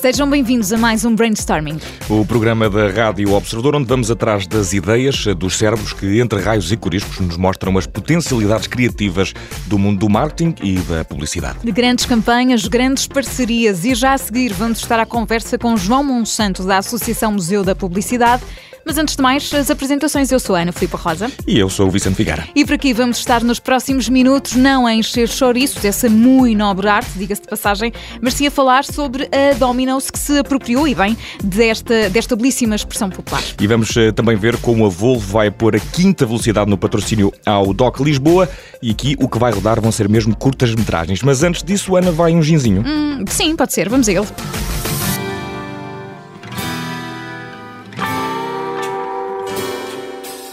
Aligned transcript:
Sejam 0.00 0.30
bem-vindos 0.30 0.72
a 0.72 0.78
mais 0.78 1.04
um 1.04 1.12
Brainstorming. 1.14 1.80
O 2.08 2.24
programa 2.24 2.70
da 2.70 2.88
Rádio 2.88 3.32
Observador, 3.32 3.74
onde 3.74 3.88
vamos 3.88 4.10
atrás 4.10 4.46
das 4.46 4.72
ideias 4.72 5.26
dos 5.36 5.58
cérebros 5.58 5.92
que, 5.92 6.20
entre 6.20 6.40
raios 6.40 6.70
e 6.70 6.76
coriscos, 6.76 7.18
nos 7.18 7.36
mostram 7.36 7.76
as 7.76 7.86
potencialidades 7.86 8.68
criativas 8.68 9.34
do 9.66 9.76
mundo 9.76 9.98
do 9.98 10.08
marketing 10.08 10.54
e 10.62 10.78
da 10.78 11.04
publicidade. 11.04 11.58
De 11.64 11.72
grandes 11.72 12.06
campanhas, 12.06 12.68
grandes 12.68 13.08
parcerias 13.08 13.84
e 13.84 13.92
já 13.94 14.12
a 14.12 14.18
seguir 14.18 14.52
vamos 14.52 14.78
estar 14.78 15.00
à 15.00 15.06
conversa 15.06 15.58
com 15.58 15.76
João 15.76 16.04
Monsanto, 16.04 16.62
da 16.62 16.78
Associação 16.78 17.32
Museu 17.32 17.64
da 17.64 17.74
Publicidade 17.74 18.44
mas 18.88 18.96
antes 18.96 19.16
de 19.16 19.22
mais, 19.22 19.52
as 19.52 19.70
apresentações. 19.70 20.32
Eu 20.32 20.40
sou 20.40 20.56
a 20.56 20.60
Ana 20.60 20.72
Filipe 20.72 20.96
Rosa. 20.96 21.30
E 21.46 21.58
eu 21.58 21.68
sou 21.68 21.88
o 21.88 21.90
Vicente 21.90 22.16
Figueira. 22.16 22.48
E 22.54 22.64
por 22.64 22.72
aqui 22.72 22.94
vamos 22.94 23.18
estar 23.18 23.44
nos 23.44 23.60
próximos 23.60 24.08
minutos, 24.08 24.54
não 24.54 24.86
a 24.86 24.94
encher 24.94 25.28
chouriços, 25.28 25.84
essa 25.84 26.08
muito 26.08 26.56
nobre 26.56 26.88
arte, 26.88 27.10
diga-se 27.14 27.42
de 27.42 27.48
passagem, 27.48 27.92
mas 28.22 28.32
sim 28.32 28.46
a 28.46 28.50
falar 28.50 28.84
sobre 28.84 29.24
a 29.24 29.52
Domino's 29.58 30.10
que 30.10 30.18
se 30.18 30.38
apropriou, 30.38 30.88
e 30.88 30.94
bem, 30.94 31.14
desta, 31.44 32.08
desta 32.08 32.34
belíssima 32.34 32.74
expressão 32.74 33.10
popular. 33.10 33.42
E 33.60 33.66
vamos 33.66 33.94
uh, 33.94 34.10
também 34.10 34.36
ver 34.36 34.56
como 34.56 34.86
a 34.86 34.88
Volvo 34.88 35.20
vai 35.20 35.50
pôr 35.50 35.76
a 35.76 35.80
quinta 35.80 36.24
velocidade 36.24 36.70
no 36.70 36.78
patrocínio 36.78 37.30
ao 37.44 37.74
DOC 37.74 38.00
Lisboa. 38.00 38.48
E 38.80 38.90
aqui 38.90 39.16
o 39.20 39.28
que 39.28 39.38
vai 39.38 39.52
rodar 39.52 39.82
vão 39.82 39.92
ser 39.92 40.08
mesmo 40.08 40.34
curtas 40.34 40.74
metragens. 40.74 41.22
Mas 41.22 41.42
antes 41.42 41.62
disso, 41.62 41.94
Ana, 41.94 42.10
vai 42.10 42.32
um 42.32 42.42
ginzinho. 42.42 42.82
Hum, 42.86 43.22
sim, 43.28 43.54
pode 43.54 43.74
ser. 43.74 43.90
Vamos 43.90 44.08
a 44.08 44.12
ele. 44.12 44.26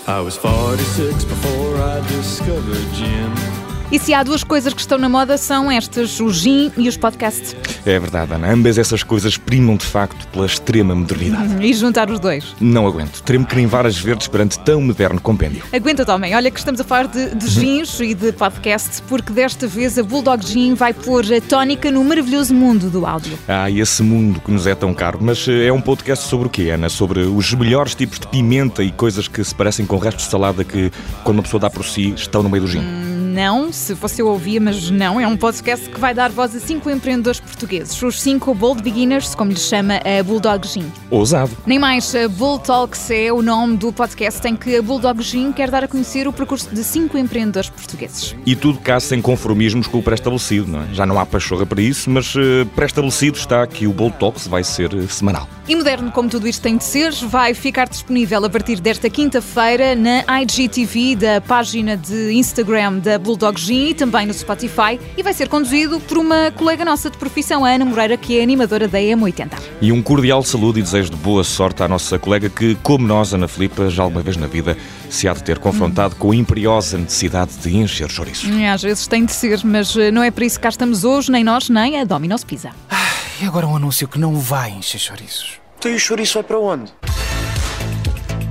I 0.07 0.21
was 0.21 0.37
46 0.37 1.25
before 1.25 1.77
I 1.77 1.99
discovered 2.07 2.93
gin. 2.93 3.44
E 3.91 3.99
se 3.99 4.13
há 4.13 4.23
duas 4.23 4.43
coisas 4.43 4.73
que 4.73 4.81
estão 4.81 4.97
na 4.97 5.07
moda 5.07 5.37
são 5.37 5.69
estas, 5.69 6.19
o 6.19 6.31
gin 6.31 6.71
e 6.75 6.89
os 6.89 6.97
podcasts. 6.97 7.55
É 7.85 7.99
verdade, 7.99 8.33
Ana. 8.33 8.51
Ambas 8.51 8.79
essas 8.79 9.03
coisas 9.03 9.37
primam 9.37 9.77
de 9.77 9.85
facto 9.85 10.27
pela 10.29 10.47
extrema 10.47 10.95
modernidade. 10.95 11.53
Uhum. 11.53 11.61
E 11.61 11.71
juntar 11.73 12.09
os 12.09 12.19
dois? 12.19 12.55
Não 12.59 12.87
aguento. 12.87 13.21
Teremos 13.21 13.47
que 13.47 13.65
varas 13.67 13.97
verdes 13.97 14.27
perante 14.27 14.59
tão 14.59 14.81
moderno 14.81 15.21
compêndio. 15.21 15.63
Aguenta, 15.71 16.11
homem. 16.11 16.35
Olha 16.35 16.49
que 16.49 16.57
estamos 16.57 16.81
a 16.81 16.83
falar 16.83 17.07
de, 17.07 17.35
de 17.35 17.47
gins 17.47 17.99
e 17.99 18.15
de 18.15 18.31
podcasts, 18.31 19.01
porque 19.01 19.31
desta 19.31 19.67
vez 19.67 19.99
a 19.99 20.03
Bulldog 20.03 20.43
Gin 20.45 20.73
vai 20.73 20.93
pôr 20.93 21.23
a 21.31 21.39
tónica 21.39 21.91
no 21.91 22.03
maravilhoso 22.03 22.53
mundo 22.53 22.89
do 22.89 23.05
áudio. 23.05 23.37
Ah, 23.47 23.69
esse 23.69 24.01
mundo 24.01 24.41
que 24.41 24.51
nos 24.51 24.65
é 24.65 24.73
tão 24.73 24.93
caro. 24.93 25.19
Mas 25.21 25.47
eh, 25.47 25.67
é 25.67 25.73
um 25.73 25.81
podcast 25.81 26.27
sobre 26.27 26.47
o 26.47 26.49
quê, 26.49 26.69
Ana? 26.69 26.89
Sobre 26.89 27.19
os 27.19 27.53
melhores 27.53 27.93
tipos 27.93 28.19
de 28.19 28.27
pimenta 28.27 28.83
e 28.83 28.91
coisas 28.91 29.27
que 29.27 29.43
se 29.43 29.53
parecem 29.53 29.85
com 29.85 29.97
restos 29.97 30.25
de 30.25 30.31
salada 30.31 30.63
que, 30.63 30.91
quando 31.23 31.37
uma 31.37 31.43
pessoa 31.43 31.59
dá 31.59 31.69
por 31.69 31.85
si, 31.85 32.13
estão 32.15 32.41
no 32.41 32.49
meio 32.49 32.63
do 32.63 32.67
gin. 32.67 32.79
Hum 32.79 33.14
não, 33.35 33.69
se 33.69 33.93
eu 34.17 34.27
ouvia, 34.27 34.61
mas 34.61 34.89
não. 34.89 35.19
É 35.19 35.27
um 35.27 35.35
podcast 35.35 35.89
que 35.89 35.99
vai 35.99 36.13
dar 36.13 36.31
voz 36.31 36.55
a 36.55 36.59
cinco 36.59 36.89
empreendedores 36.89 37.41
portugueses. 37.41 38.01
Os 38.01 38.21
cinco 38.21 38.53
Bold 38.55 38.81
Beginners, 38.81 39.35
como 39.35 39.51
lhes 39.51 39.67
chama 39.67 39.95
a 39.95 40.23
Bulldog 40.23 40.65
Gin. 40.65 40.89
Ousado. 41.11 41.51
Nem 41.65 41.77
mais, 41.77 42.15
a 42.15 42.29
Bull 42.29 42.59
Talks 42.59 43.11
é 43.11 43.33
o 43.33 43.41
nome 43.41 43.75
do 43.75 43.91
podcast 43.91 44.47
em 44.47 44.55
que 44.55 44.77
a 44.77 44.81
Bulldog 44.81 45.21
Gin 45.21 45.51
quer 45.51 45.69
dar 45.69 45.83
a 45.83 45.87
conhecer 45.87 46.29
o 46.29 46.31
percurso 46.31 46.73
de 46.73 46.81
cinco 46.81 47.17
empreendedores 47.17 47.69
portugueses. 47.69 48.33
E 48.45 48.55
tudo 48.55 48.79
cá 48.79 49.01
sem 49.01 49.21
conformismos 49.21 49.85
com 49.85 49.99
o 49.99 50.03
pré-estabelecido, 50.03 50.71
não 50.71 50.83
é? 50.83 50.93
Já 50.93 51.05
não 51.05 51.19
há 51.19 51.25
pachorra 51.25 51.65
para 51.65 51.81
isso, 51.81 52.09
mas 52.09 52.33
uh, 52.35 52.65
pré-estabelecido 52.73 53.37
está 53.37 53.67
que 53.67 53.85
o 53.85 53.91
Bold 53.91 54.15
Talks 54.17 54.47
vai 54.47 54.63
ser 54.63 54.93
uh, 54.93 55.09
semanal. 55.09 55.49
E 55.67 55.75
moderno, 55.75 56.11
como 56.11 56.29
tudo 56.29 56.47
isto 56.47 56.61
tem 56.61 56.77
de 56.77 56.83
ser, 56.83 57.11
vai 57.11 57.53
ficar 57.53 57.89
disponível 57.89 58.45
a 58.45 58.49
partir 58.49 58.79
desta 58.79 59.09
quinta-feira 59.09 59.95
na 59.95 60.23
IGTV, 60.41 61.15
da 61.15 61.41
página 61.41 61.97
de 61.97 62.31
Instagram 62.33 62.99
da 62.99 63.17
Bulldog 63.25 63.59
Gin 63.59 63.89
e 63.89 63.93
também 63.95 64.25
no 64.27 64.33
Spotify 64.33 64.99
e 65.17 65.23
vai 65.23 65.33
ser 65.33 65.49
conduzido 65.49 65.99
por 65.99 66.17
uma 66.17 66.51
colega 66.51 66.85
nossa 66.85 67.09
de 67.09 67.17
profissão, 67.17 67.65
a 67.65 67.69
Ana 67.71 67.83
Moreira, 67.83 68.15
que 68.15 68.37
é 68.37 68.43
animadora 68.43 68.87
da 68.87 68.99
EM80. 68.99 69.51
E 69.81 69.91
um 69.91 70.01
cordial 70.01 70.43
saludo 70.43 70.77
e 70.77 70.81
desejo 70.83 71.09
de 71.09 71.17
boa 71.17 71.43
sorte 71.43 71.81
à 71.81 71.87
nossa 71.87 72.19
colega 72.19 72.49
que, 72.49 72.75
como 72.83 73.07
nós, 73.07 73.33
Ana 73.33 73.47
Filipa, 73.47 73.89
já 73.89 74.03
alguma 74.03 74.21
vez 74.21 74.37
na 74.37 74.45
vida 74.45 74.77
se 75.09 75.27
há 75.27 75.33
de 75.33 75.43
ter 75.43 75.57
confrontado 75.57 76.13
hum. 76.15 76.19
com 76.19 76.31
a 76.31 76.35
imperiosa 76.35 76.97
necessidade 76.97 77.57
de 77.57 77.75
encher 77.75 78.09
chouriços. 78.09 78.49
É, 78.49 78.69
às 78.69 78.83
vezes 78.83 79.07
tem 79.07 79.25
de 79.25 79.31
ser, 79.31 79.61
mas 79.65 79.95
eh, 79.97 80.11
não 80.11 80.21
é 80.21 80.29
por 80.29 80.43
isso 80.43 80.57
que 80.57 80.63
cá 80.63 80.69
estamos 80.69 81.03
hoje, 81.03 81.31
nem 81.31 81.43
nós, 81.43 81.67
nem 81.67 81.99
a 81.99 82.03
Domino's 82.03 82.43
Pizza. 82.43 82.69
Ah, 82.89 82.95
e 83.41 83.45
agora 83.45 83.65
um 83.65 83.75
anúncio 83.75 84.07
que 84.07 84.19
não 84.19 84.35
vai 84.35 84.71
encher 84.71 84.99
chouriços. 84.99 85.59
Então 85.79 85.91
e 85.91 85.95
o 85.95 85.99
chouriço 85.99 86.35
vai 86.35 86.43
para 86.43 86.59
onde? 86.59 86.93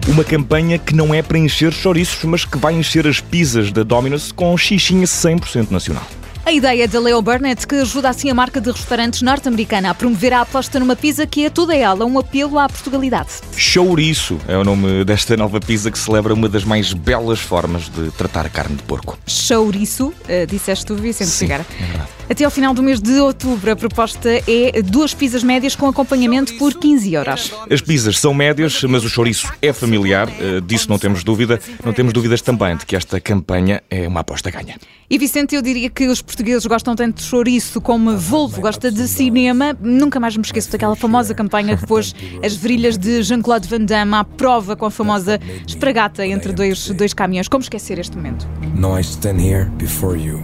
Uma 0.07 0.23
campanha 0.23 0.79
que 0.79 0.95
não 0.95 1.15
é 1.15 1.23
para 1.23 1.39
encher 1.39 1.73
chouriços, 1.73 2.23
mas 2.25 2.45
que 2.45 2.59
vai 2.59 2.75
encher 2.75 3.07
as 3.07 3.21
pizzas 3.21 3.73
da 3.73 3.83
Domino's 3.83 4.31
com 4.31 4.55
xixinha 4.57 5.07
100% 5.07 5.71
nacional. 5.71 6.07
A 6.47 6.53
ideia 6.53 6.87
de 6.87 6.99
Leo 6.99 7.23
Burnett, 7.23 7.67
que 7.67 7.77
ajuda 7.77 8.11
assim 8.11 8.29
a 8.29 8.35
marca 8.35 8.61
de 8.61 8.71
restaurantes 8.71 9.23
norte-americana 9.23 9.89
a 9.89 9.95
promover 9.95 10.35
a 10.35 10.43
aposta 10.43 10.79
numa 10.79 10.95
pizza 10.95 11.27
que 11.27 11.47
é 11.47 11.49
toda 11.49 11.75
ela 11.75 12.05
um 12.05 12.19
apelo 12.19 12.59
à 12.59 12.69
Portugalidade. 12.69 13.31
Chouriço 13.57 14.39
é 14.47 14.55
o 14.55 14.63
nome 14.63 15.07
desta 15.07 15.39
nova 15.39 15.59
pizza 15.59 15.91
que 15.91 15.99
celebra 15.99 16.35
uma 16.35 16.47
das 16.47 16.63
mais 16.63 16.93
belas 16.93 17.41
formas 17.41 17.89
de 17.89 18.11
tratar 18.11 18.45
a 18.45 18.51
carne 18.51 18.77
de 18.77 18.83
porco. 18.83 19.19
Chouriço, 19.27 20.09
uh, 20.09 20.47
disseste 20.47 20.85
tu, 20.85 20.97
Vicente 20.97 21.31
Sim, 21.31 21.47
Figueira. 21.47 21.67
É 21.81 21.87
verdade. 21.87 22.09
Até 22.29 22.45
ao 22.45 22.51
final 22.51 22.73
do 22.75 22.83
mês 22.83 23.01
de 23.01 23.13
outubro, 23.21 23.71
a 23.71 23.77
proposta 23.77 24.29
é 24.47 24.83
duas 24.83 25.15
pizzas 25.15 25.43
médias 25.43 25.75
com 25.75 25.87
acompanhamento 25.87 26.55
por 26.55 26.75
15 26.75 27.13
euros. 27.13 27.53
As 27.71 27.81
pizzas 27.81 28.19
são 28.19 28.33
médias, 28.33 28.83
mas 28.85 29.05
o 29.05 29.09
chouriço 29.09 29.51
é 29.63 29.73
familiar, 29.73 30.29
uh, 30.29 30.61
disso 30.61 30.91
não 30.91 30.99
temos 30.99 31.25
dúvida. 31.25 31.59
Não 31.83 31.95
temos 31.95 32.13
dúvidas 32.13 32.43
também 32.43 32.77
de 32.77 32.85
que 32.85 32.97
esta 32.97 33.19
campanha 33.19 33.83
é 33.89 34.07
uma 34.07 34.21
aposta 34.21 34.51
ganha. 34.51 34.77
E 35.09 35.19
Vicente, 35.19 35.55
eu 35.55 35.63
diria 35.63 35.91
que 35.91 36.07
os 36.07 36.23
portugueses 36.35 36.67
gostam 36.67 36.97
tanto 36.97 37.19
de 37.19 37.23
chouriço 37.23 37.81
como 37.81 38.11
a 38.11 38.17
Volvo 38.17 38.61
gosta 38.61 38.91
de 38.91 39.07
cinema. 39.07 39.77
Nunca 39.81 40.19
mais 40.19 40.37
me 40.37 40.43
esqueço 40.43 40.73
daquela 40.73 40.97
famosa 40.97 41.33
campanha 41.33 41.77
que 41.77 41.87
pôs 41.87 42.13
as 42.45 42.57
virilhas 42.57 42.99
de 42.99 43.23
Jean-Claude 43.23 43.69
Van 43.69 43.85
Damme 43.85 44.15
à 44.15 44.25
prova 44.25 44.75
com 44.75 44.85
a 44.85 44.91
famosa 44.91 45.39
espragata 45.65 46.27
entre 46.27 46.53
dois, 46.53 46.91
dois 46.91 47.15
caminhões. 47.15 47.47
Como 47.47 47.63
esquecer 47.63 48.01
este 48.01 48.17
momento? 48.17 48.49
No, 48.75 48.99
I 48.99 49.03
stand 49.03 49.39
here 49.41 49.71
before 49.79 50.19
you. 50.19 50.43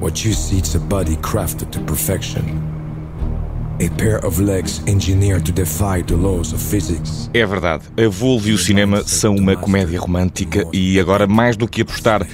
What 0.00 0.24
you 0.24 0.32
see 0.32 0.60
is 0.60 0.76
a 0.76 0.78
body 0.78 1.16
crafted 1.16 1.70
to 1.72 1.80
perfection. 1.80 2.44
A 3.80 3.88
pair 3.96 4.24
of 4.24 4.40
legs 4.40 4.82
engineered 4.86 5.44
to 5.46 5.52
defy 5.52 6.02
the 6.02 6.14
laws 6.14 6.52
of 6.52 6.62
physics. 6.62 7.28
É 7.34 7.44
verdade. 7.44 7.84
A 7.96 8.08
Volvo 8.08 8.48
e 8.48 8.52
o 8.52 8.58
cinema 8.58 9.02
são 9.04 9.34
uma 9.34 9.56
comédia 9.56 9.98
romântica 10.00 10.64
e 10.72 10.98
agora 10.98 11.26
mais 11.26 11.56
do 11.56 11.66
que 11.68 11.82
apostar 11.82 12.26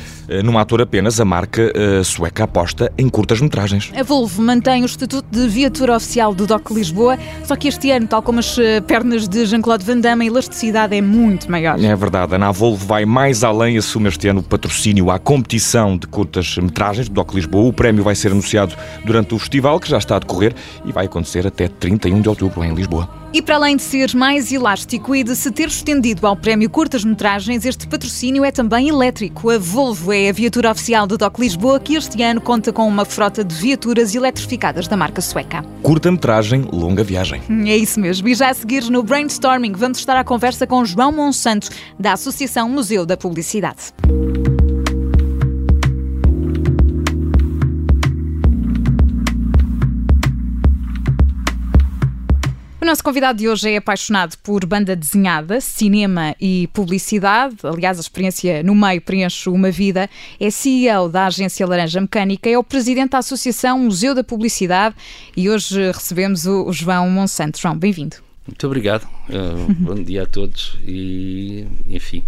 num 0.42 0.58
ator 0.58 0.80
apenas, 0.80 1.20
a 1.20 1.24
marca 1.24 1.72
uh, 1.74 2.04
sueca 2.04 2.44
aposta 2.44 2.92
em 2.96 3.08
curtas-metragens. 3.08 3.92
A 3.96 4.02
Volvo 4.02 4.42
mantém 4.42 4.82
o 4.82 4.86
estatuto 4.86 5.26
de 5.30 5.48
viatura 5.48 5.96
oficial 5.96 6.34
do 6.34 6.46
DOC 6.46 6.70
Lisboa, 6.72 7.18
só 7.44 7.56
que 7.56 7.68
este 7.68 7.90
ano, 7.90 8.06
tal 8.06 8.22
como 8.22 8.40
as 8.40 8.58
eh, 8.58 8.80
pernas 8.80 9.28
de 9.28 9.44
Jean-Claude 9.46 9.84
Van 9.84 9.98
Damme, 9.98 10.24
a 10.24 10.26
elasticidade 10.26 10.96
é 10.96 11.00
muito 11.00 11.50
maior. 11.50 11.82
É 11.82 11.96
verdade. 11.96 12.34
A 12.34 12.50
Volvo 12.52 12.86
vai 12.86 13.04
mais 13.04 13.44
além 13.44 13.76
e 13.76 13.78
assume 13.78 14.08
este 14.08 14.28
ano 14.28 14.40
o 14.40 14.42
patrocínio 14.42 15.10
à 15.10 15.18
competição 15.18 15.96
de 15.96 16.06
curtas-metragens 16.06 17.08
do 17.08 17.14
DOC 17.14 17.34
Lisboa. 17.34 17.68
O 17.68 17.72
prémio 17.72 18.02
vai 18.02 18.14
ser 18.14 18.32
anunciado 18.32 18.74
durante 19.04 19.34
o 19.34 19.38
festival, 19.38 19.80
que 19.80 19.88
já 19.88 19.98
está 19.98 20.16
a 20.16 20.18
decorrer 20.18 20.54
e 20.84 20.92
vai 20.92 21.06
acontecer 21.06 21.46
até 21.46 21.68
31 21.68 22.20
de 22.20 22.28
outubro 22.28 22.64
em 22.64 22.74
Lisboa. 22.74 23.23
E 23.34 23.42
para 23.42 23.56
além 23.56 23.74
de 23.74 23.82
ser 23.82 24.14
mais 24.14 24.52
elástico 24.52 25.12
e 25.12 25.24
de 25.24 25.34
se 25.34 25.50
ter 25.50 25.66
estendido 25.66 26.24
ao 26.24 26.36
prémio 26.36 26.70
curtas-metragens, 26.70 27.64
este 27.64 27.84
patrocínio 27.84 28.44
é 28.44 28.52
também 28.52 28.88
elétrico. 28.88 29.50
A 29.50 29.58
Volvo 29.58 30.12
é 30.12 30.28
a 30.28 30.32
viatura 30.32 30.70
oficial 30.70 31.04
do 31.04 31.18
DOC 31.18 31.40
Lisboa, 31.40 31.80
que 31.80 31.96
este 31.96 32.22
ano 32.22 32.40
conta 32.40 32.72
com 32.72 32.86
uma 32.86 33.04
frota 33.04 33.42
de 33.42 33.52
viaturas 33.52 34.14
eletrificadas 34.14 34.86
da 34.86 34.96
marca 34.96 35.20
sueca. 35.20 35.64
Curta-metragem, 35.82 36.68
longa 36.72 37.02
viagem. 37.02 37.42
É 37.66 37.76
isso 37.76 37.98
mesmo. 37.98 38.28
E 38.28 38.36
já 38.36 38.50
a 38.50 38.54
seguir 38.54 38.84
no 38.84 39.02
Brainstorming 39.02 39.72
vamos 39.72 39.98
estar 39.98 40.16
à 40.16 40.22
conversa 40.22 40.64
com 40.64 40.84
João 40.84 41.10
Monsanto, 41.10 41.70
da 41.98 42.12
Associação 42.12 42.68
Museu 42.68 43.04
da 43.04 43.16
Publicidade. 43.16 43.92
O 52.84 52.86
nosso 52.86 53.02
convidado 53.02 53.38
de 53.38 53.48
hoje 53.48 53.70
é 53.70 53.78
apaixonado 53.78 54.36
por 54.42 54.66
banda 54.66 54.94
desenhada, 54.94 55.58
cinema 55.58 56.36
e 56.38 56.68
publicidade. 56.74 57.56
Aliás, 57.62 57.96
a 57.96 58.00
experiência 58.02 58.62
no 58.62 58.74
meio 58.74 59.00
preenche 59.00 59.48
uma 59.48 59.70
vida. 59.70 60.06
É 60.38 60.50
CEO 60.50 61.08
da 61.08 61.24
agência 61.28 61.66
Laranja 61.66 61.98
Mecânica, 61.98 62.46
é 62.46 62.58
o 62.58 62.62
presidente 62.62 63.12
da 63.12 63.18
Associação 63.20 63.78
Museu 63.78 64.14
da 64.14 64.22
Publicidade 64.22 64.94
e 65.34 65.48
hoje 65.48 65.92
recebemos 65.92 66.44
o 66.44 66.70
João 66.74 67.08
Monsanto. 67.08 67.58
João, 67.58 67.74
bem-vindo. 67.74 68.16
Muito 68.46 68.66
obrigado. 68.66 69.08
Uh, 69.30 69.72
bom 69.80 69.94
dia 69.94 70.24
a 70.24 70.26
todos 70.26 70.78
e, 70.86 71.66
enfim, 71.88 72.22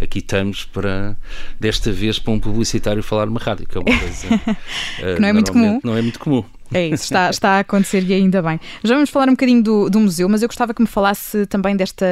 aqui 0.00 0.20
estamos 0.20 0.64
para, 0.64 1.14
desta 1.60 1.92
vez, 1.92 2.18
para 2.18 2.32
um 2.32 2.40
publicitário 2.40 3.02
falar 3.02 3.26
numa 3.26 3.38
rádio, 3.38 3.66
que 3.68 3.76
é 3.76 3.80
uma 3.82 3.98
coisa 3.98 4.34
uh, 4.34 5.14
que 5.14 5.20
não 5.20 5.28
é 5.28 5.32
muito 5.34 5.52
comum. 5.52 5.78
Não 5.84 5.94
é 5.94 6.00
muito 6.00 6.18
comum. 6.18 6.42
É 6.72 6.86
isso, 6.86 7.04
está, 7.04 7.30
está 7.30 7.48
a 7.50 7.58
acontecer 7.60 8.04
e 8.04 8.14
ainda 8.14 8.40
bem. 8.40 8.60
Já 8.84 8.94
vamos 8.94 9.10
falar 9.10 9.28
um 9.28 9.32
bocadinho 9.32 9.62
do, 9.62 9.90
do 9.90 10.00
museu, 10.00 10.28
mas 10.28 10.42
eu 10.42 10.48
gostava 10.48 10.72
que 10.72 10.80
me 10.80 10.88
falasse 10.88 11.46
também 11.46 11.76
desta, 11.76 12.06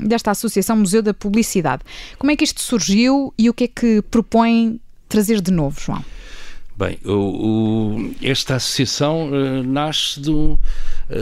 desta 0.00 0.30
associação 0.32 0.76
Museu 0.76 1.02
da 1.02 1.14
Publicidade. 1.14 1.82
Como 2.18 2.30
é 2.30 2.36
que 2.36 2.44
isto 2.44 2.60
surgiu 2.60 3.32
e 3.38 3.48
o 3.48 3.54
que 3.54 3.64
é 3.64 3.68
que 3.68 4.02
propõe 4.02 4.80
trazer 5.08 5.40
de 5.40 5.50
novo, 5.50 5.80
João? 5.80 6.04
Bem, 6.76 6.98
o, 7.04 7.12
o, 7.12 8.14
esta 8.22 8.54
associação 8.54 9.28
uh, 9.28 9.62
nasce 9.62 10.18
do, 10.18 10.58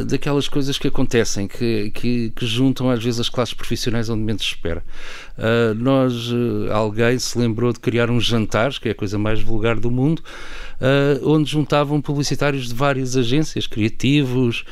daquelas 0.06 0.48
coisas 0.48 0.76
que 0.76 0.88
acontecem, 0.88 1.48
que, 1.48 1.90
que, 1.90 2.30
que, 2.36 2.46
juntam 2.46 2.90
às 2.90 3.02
vezes 3.02 3.20
as 3.20 3.28
classes 3.28 3.54
profissionais 3.54 4.10
onde 4.10 4.22
menos 4.22 4.42
se 4.42 4.48
espera. 4.48 4.84
Uh, 5.38 5.74
nós, 5.74 6.30
alguém 6.70 7.18
se 7.18 7.38
lembrou 7.38 7.72
de 7.72 7.80
criar 7.80 8.10
uns 8.10 8.24
jantares, 8.24 8.78
que 8.78 8.88
é 8.88 8.92
a 8.92 8.94
coisa 8.94 9.18
mais 9.18 9.40
vulgar 9.40 9.78
do 9.78 9.90
mundo, 9.90 10.22
onde 11.24 11.50
juntavam 11.50 12.00
publicitários 12.00 12.68
de 12.68 12.74
várias 12.74 13.16
agências, 13.16 13.66
criativos, 13.66 14.64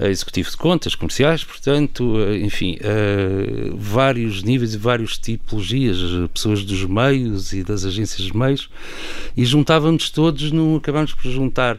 executivo 0.00 0.50
de 0.50 0.56
contas, 0.56 0.96
comerciais, 0.96 1.44
portanto, 1.44 2.16
enfim, 2.40 2.78
vários 3.76 4.42
níveis 4.42 4.74
e 4.74 4.78
várias 4.78 5.16
tipologias, 5.18 5.98
pessoas 6.34 6.64
dos 6.64 6.84
meios 6.84 7.52
e 7.52 7.62
das 7.62 7.84
agências 7.84 8.26
de 8.26 8.36
meios, 8.36 8.68
e 9.36 9.44
juntávamos 9.44 10.10
todos, 10.10 10.50
acabámos 10.76 11.14
por 11.14 11.30
juntar 11.30 11.78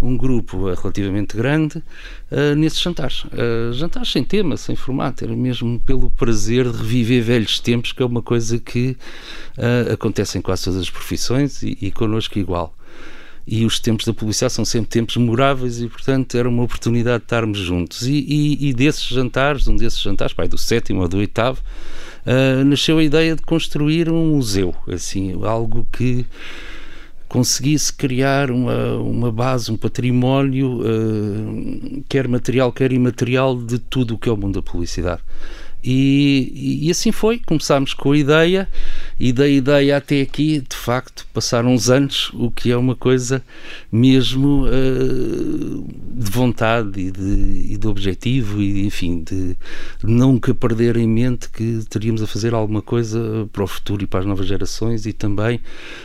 um 0.00 0.16
grupo 0.16 0.72
relativamente 0.72 1.36
grande 1.36 1.82
uh, 2.30 2.54
nesses 2.56 2.80
jantares. 2.80 3.24
Uh, 3.24 3.72
jantares 3.72 4.10
sem 4.10 4.24
tema, 4.24 4.56
sem 4.56 4.76
formato, 4.76 5.24
era 5.24 5.34
mesmo 5.34 5.80
pelo 5.80 6.10
prazer 6.10 6.70
de 6.70 6.76
reviver 6.76 7.22
velhos 7.22 7.60
tempos, 7.60 7.92
que 7.92 8.02
é 8.02 8.06
uma 8.06 8.22
coisa 8.22 8.58
que 8.58 8.96
uh, 9.58 9.92
acontece 9.92 10.38
em 10.38 10.40
quase 10.40 10.64
todas 10.64 10.80
as 10.80 10.90
profissões 10.90 11.62
e, 11.62 11.76
e 11.80 11.90
connosco 11.90 12.38
igual 12.38 12.74
e 13.46 13.64
os 13.64 13.80
tempos 13.80 14.06
da 14.06 14.14
publicidade 14.14 14.52
são 14.52 14.64
sempre 14.64 14.88
tempos 14.88 15.16
memoráveis 15.16 15.80
e, 15.80 15.88
portanto, 15.88 16.36
era 16.36 16.48
uma 16.48 16.62
oportunidade 16.62 17.18
de 17.18 17.24
estarmos 17.24 17.58
juntos. 17.58 18.06
E, 18.06 18.12
e, 18.12 18.68
e 18.68 18.72
desses 18.72 19.02
jantares, 19.02 19.66
um 19.66 19.74
desses 19.74 20.00
jantares, 20.00 20.32
pai, 20.32 20.46
do 20.46 20.56
sétimo 20.56 21.02
ou 21.02 21.08
do 21.08 21.16
oitavo, 21.16 21.60
uh, 22.26 22.64
nasceu 22.64 22.98
a 22.98 23.02
ideia 23.02 23.34
de 23.34 23.42
construir 23.42 24.08
um 24.08 24.36
museu, 24.36 24.72
assim, 24.86 25.32
algo 25.44 25.84
que 25.90 26.24
conseguisse 27.30 27.92
criar 27.92 28.50
uma, 28.50 28.96
uma 28.96 29.30
base, 29.30 29.70
um 29.70 29.76
património, 29.76 30.80
uh, 30.80 32.02
quer 32.08 32.26
material, 32.26 32.72
quer 32.72 32.90
imaterial, 32.90 33.56
de 33.56 33.78
tudo 33.78 34.16
o 34.16 34.18
que 34.18 34.28
é 34.28 34.32
o 34.32 34.36
mundo 34.36 34.60
da 34.60 34.62
publicidade. 34.62 35.22
E, 35.82 36.82
e, 36.82 36.90
assim 36.90 37.10
foi, 37.10 37.40
começámos 37.46 37.94
com 37.94 38.12
a 38.12 38.16
ideia 38.16 38.68
e 39.18 39.32
da 39.32 39.48
ideia 39.48 39.96
até 39.96 40.20
aqui, 40.20 40.60
de 40.60 40.76
facto, 40.76 41.26
passaram 41.32 41.72
uns 41.72 41.88
anos, 41.88 42.30
o 42.34 42.50
que 42.50 42.70
é 42.70 42.76
uma 42.76 42.94
coisa 42.94 43.42
mesmo 43.90 44.66
uh, 44.66 45.88
de 46.12 46.30
vontade 46.30 47.00
e 47.00 47.10
de, 47.10 47.72
e 47.72 47.76
de, 47.78 47.86
objetivo 47.86 48.60
e, 48.60 48.86
enfim, 48.86 49.22
de 49.22 49.56
nunca 50.02 50.54
perder 50.54 50.96
em 50.96 51.08
mente 51.08 51.48
que 51.48 51.80
teríamos 51.88 52.22
a 52.22 52.26
fazer 52.26 52.52
alguma 52.52 52.82
coisa 52.82 53.48
para 53.50 53.64
o 53.64 53.66
futuro 53.66 54.02
e 54.04 54.06
para 54.06 54.20
as 54.20 54.26
novas 54.26 54.46
gerações 54.46 55.06
e 55.06 55.12
também 55.12 55.60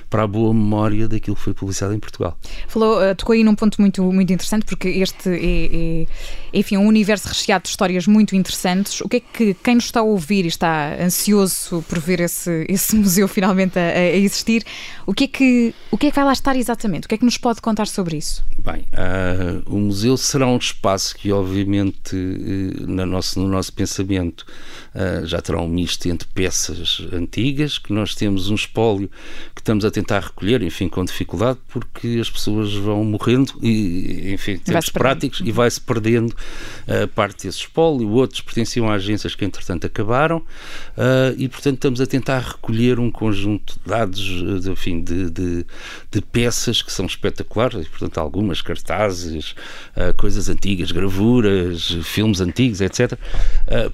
para 0.10 0.24
a 0.24 0.28
boa 0.28 0.54
memória 0.54 1.07
daquilo 1.07 1.36
que 1.36 1.42
foi 1.42 1.54
publicado 1.54 1.94
em 1.94 2.00
Portugal. 2.00 2.38
Falou, 2.68 3.00
uh, 3.00 3.13
tocou 3.16 3.33
aí 3.33 3.44
num 3.44 3.56
ponto 3.56 3.81
muito, 3.81 4.01
muito 4.04 4.31
interessante, 4.31 4.66
porque 4.66 4.88
este 4.88 5.30
é, 5.30 6.04
é, 6.04 6.07
enfim, 6.54 6.78
um 6.78 6.88
universo 6.88 7.28
recheado 7.28 7.63
de 7.63 7.69
histórias 7.69 8.07
muito 8.07 8.36
interessantes. 8.36 9.01
O 9.01 9.10
que 9.10 9.18
é 9.18 9.19
que 9.19 9.54
quem 9.66 9.74
nos 9.74 9.86
está 9.86 10.02
a 10.02 10.04
ouvir 10.04 10.46
e 10.46 10.48
está 10.48 10.96
ansioso 11.02 11.84
por 11.90 12.00
ver 12.00 12.20
esse, 12.20 12.68
esse 12.70 12.96
museu 12.96 13.28
finalmente 13.28 13.80
a, 13.80 13.82
a, 13.82 14.16
existir, 14.16 14.64
o 15.08 15.14
que, 15.14 15.24
é 15.24 15.28
que, 15.28 15.76
o 15.90 15.98
que 15.98 16.06
é 16.06 16.10
que 16.12 16.16
vai 16.16 16.24
lá 16.24 16.34
estar 16.34 16.56
exatamente? 16.56 17.06
O 17.06 17.10
que 17.10 17.16
é 17.16 17.18
que 17.18 17.26
nos 17.26 17.40
pode 17.40 17.62
contar 17.62 17.88
sobre 17.88 18.16
isso? 18.16 18.46
Bem, 18.60 18.86
uh, 18.94 19.64
o 19.66 19.78
museu 19.80 20.16
será 20.18 20.46
um 20.46 20.58
espaço 20.58 21.16
que, 21.16 21.32
obviamente, 21.32 22.16
uh, 22.16 22.88
no, 22.88 23.08
nosso, 23.08 23.40
no 23.40 23.48
nosso 23.48 23.74
pensamento, 23.74 24.46
uh, 24.94 25.26
já 25.26 25.42
terá 25.42 25.60
um 25.60 25.68
misto 25.68 26.08
entre 26.08 26.28
peças 26.28 27.02
antigas, 27.12 27.80
que 27.80 27.92
nós 27.92 28.14
temos 28.14 28.52
um 28.52 28.56
espólio 28.56 29.10
que 29.56 29.62
estamos 29.62 29.84
a 29.84 29.90
tentar 29.90 30.20
recolher, 30.20 30.62
enfim, 30.62 30.88
com 30.88 31.04
dificuldade, 31.04 31.58
porque 31.70 32.20
as 32.22 32.30
pessoas 32.30 32.72
vão 32.76 33.04
morrendo 33.04 33.54
e, 33.64 34.32
enfim, 34.32 34.58
temos 34.58 34.90
práticos 34.90 35.42
e 35.44 35.52
vai-se 35.52 35.82
perdendo 35.82 36.32
uh, 36.32 37.08
parte 37.16 37.48
desse 37.48 37.60
espólio. 37.60 38.12
Outros 38.12 38.42
pertenciam 38.42 38.90
a 38.90 38.94
agências 38.94 39.34
que, 39.34 39.55
entretanto, 39.56 39.88
acabaram 39.88 40.38
uh, 40.38 41.34
e, 41.38 41.48
portanto, 41.48 41.75
estamos 41.75 42.02
a 42.02 42.06
tentar 42.06 42.40
recolher 42.40 43.00
um 43.00 43.12
conjunto 43.12 43.75
de 43.84 43.90
dados, 43.90 44.19
de, 44.62 44.69
enfim, 44.69 45.02
de, 45.02 45.30
de, 45.30 45.66
de 46.12 46.22
peças 46.22 46.81
que 46.81 46.92
são 46.92 47.06
espetaculares, 47.06 47.86
e, 47.86 47.90
portanto, 47.90 48.18
algumas 48.19 48.62
cartazes, 48.62 49.56
uh, 49.96 50.13
coisas 50.18 50.50
antigas, 50.50 50.92
gravuras, 50.92 51.98
filmes 52.04 52.42
antigos, 52.42 52.81
etc., 52.81 53.18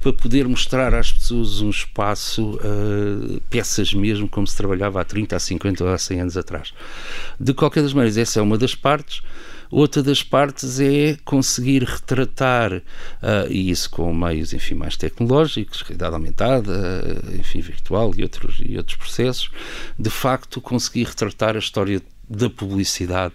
para 0.02 0.13
poder 0.13 0.48
mostrar 0.48 0.94
às 0.94 1.12
pessoas 1.12 1.62
um 1.62 1.69
espaço, 1.69 2.60
peças 3.50 3.94
mesmo 3.94 4.28
como 4.28 4.46
se 4.46 4.56
trabalhava 4.56 5.02
há 5.02 5.04
30, 5.04 5.36
há 5.36 5.40
50 5.40 5.84
ou 5.84 5.90
há 5.90 5.98
100 5.98 6.22
anos 6.22 6.38
atrás. 6.38 6.74
De 7.40 7.54
qualquer 7.54 7.84
das 7.84 7.94
maneiras, 7.94 8.18
essa 8.18 8.40
é 8.40 8.42
uma 8.42 8.58
das 8.58 8.75
partes. 8.75 9.22
Outra 9.72 10.04
das 10.04 10.22
partes 10.22 10.80
é 10.80 11.18
conseguir 11.24 11.84
retratar, 11.84 12.74
uh, 12.74 12.82
e 13.50 13.72
isso 13.72 13.90
com 13.90 14.14
meios 14.14 14.54
enfim, 14.54 14.76
mais 14.76 14.98
tecnológicos, 14.98 15.82
realidade 15.82 16.14
aumentada, 16.14 16.72
uh, 16.72 17.36
enfim, 17.40 17.62
virtual 17.62 18.14
e 18.18 18.24
outros, 18.24 18.62
e 18.62 18.78
outros 18.78 18.98
processos, 18.98 19.50
de 19.98 20.10
facto 20.10 20.60
conseguir 20.60 21.06
retratar 21.06 21.56
a 21.56 21.60
história 21.60 22.02
da 22.32 22.50
publicidade 22.50 23.34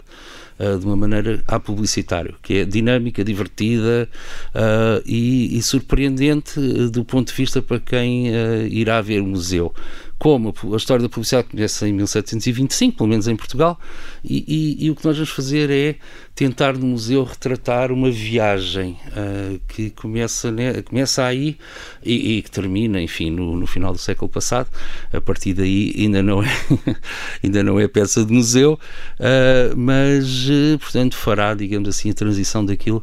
uh, 0.58 0.78
de 0.78 0.86
uma 0.86 0.96
maneira 0.96 1.42
a 1.46 1.60
publicitário, 1.60 2.34
que 2.42 2.54
é 2.54 2.64
dinâmica, 2.64 3.22
divertida 3.22 4.08
uh, 4.54 5.02
e, 5.04 5.56
e, 5.56 5.62
surpreendente 5.62 6.58
do 6.90 7.04
ponto 7.04 7.28
de 7.28 7.34
vista 7.34 7.60
para 7.60 7.78
quem 7.78 8.30
uh, 8.30 8.66
irá 8.68 9.00
ver 9.00 9.20
o 9.20 9.26
museu. 9.26 9.74
Como 10.18 10.54
a 10.72 10.76
história 10.76 11.02
da 11.02 11.10
publicidade 11.10 11.48
começa 11.48 11.86
em 11.86 11.92
1725, 11.92 12.96
pelo 12.96 13.08
menos 13.10 13.28
em 13.28 13.36
Portugal, 13.36 13.78
e, 14.24 14.44
e, 14.80 14.86
e, 14.86 14.90
o 14.90 14.96
que 14.96 15.04
nós 15.04 15.14
vamos 15.14 15.30
fazer 15.30 15.70
é 15.70 15.96
tentar 16.36 16.74
no 16.74 16.86
museu 16.88 17.24
retratar 17.24 17.90
uma 17.90 18.10
viagem 18.10 18.98
uh, 19.06 19.58
que 19.66 19.88
começa, 19.88 20.52
né, 20.52 20.82
começa 20.82 21.24
aí 21.24 21.56
e, 22.04 22.36
e, 22.36 22.42
que 22.42 22.50
termina, 22.50 23.00
enfim, 23.00 23.30
no, 23.30 23.56
no, 23.56 23.66
final 23.66 23.90
do 23.90 23.98
século 23.98 24.28
passado. 24.28 24.68
A 25.10 25.18
partir 25.18 25.54
daí 25.54 25.94
ainda 25.96 26.22
não 26.22 26.42
é, 26.42 26.48
ainda 27.42 27.62
não 27.62 27.80
é 27.80 27.88
peça 27.88 28.22
de 28.22 28.30
museu, 28.34 28.78
uh, 29.18 29.74
mas, 29.74 30.46
uh, 30.50 30.78
portanto, 30.78 31.16
fará, 31.16 31.54
digamos 31.54 31.88
assim, 31.88 32.10
a 32.10 32.14
transição 32.14 32.62
daquilo 32.64 33.02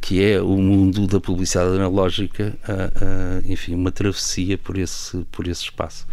que 0.00 0.22
é 0.22 0.40
o 0.40 0.56
mundo 0.56 1.08
da 1.08 1.18
publicidade 1.18 1.74
analógica, 1.74 2.56
enfim, 3.46 3.74
uma 3.74 3.90
travessia 3.90 4.56
por 4.56 4.78
esse, 4.78 5.18
por 5.32 5.48
esse 5.48 5.64
espaço. 5.64 6.06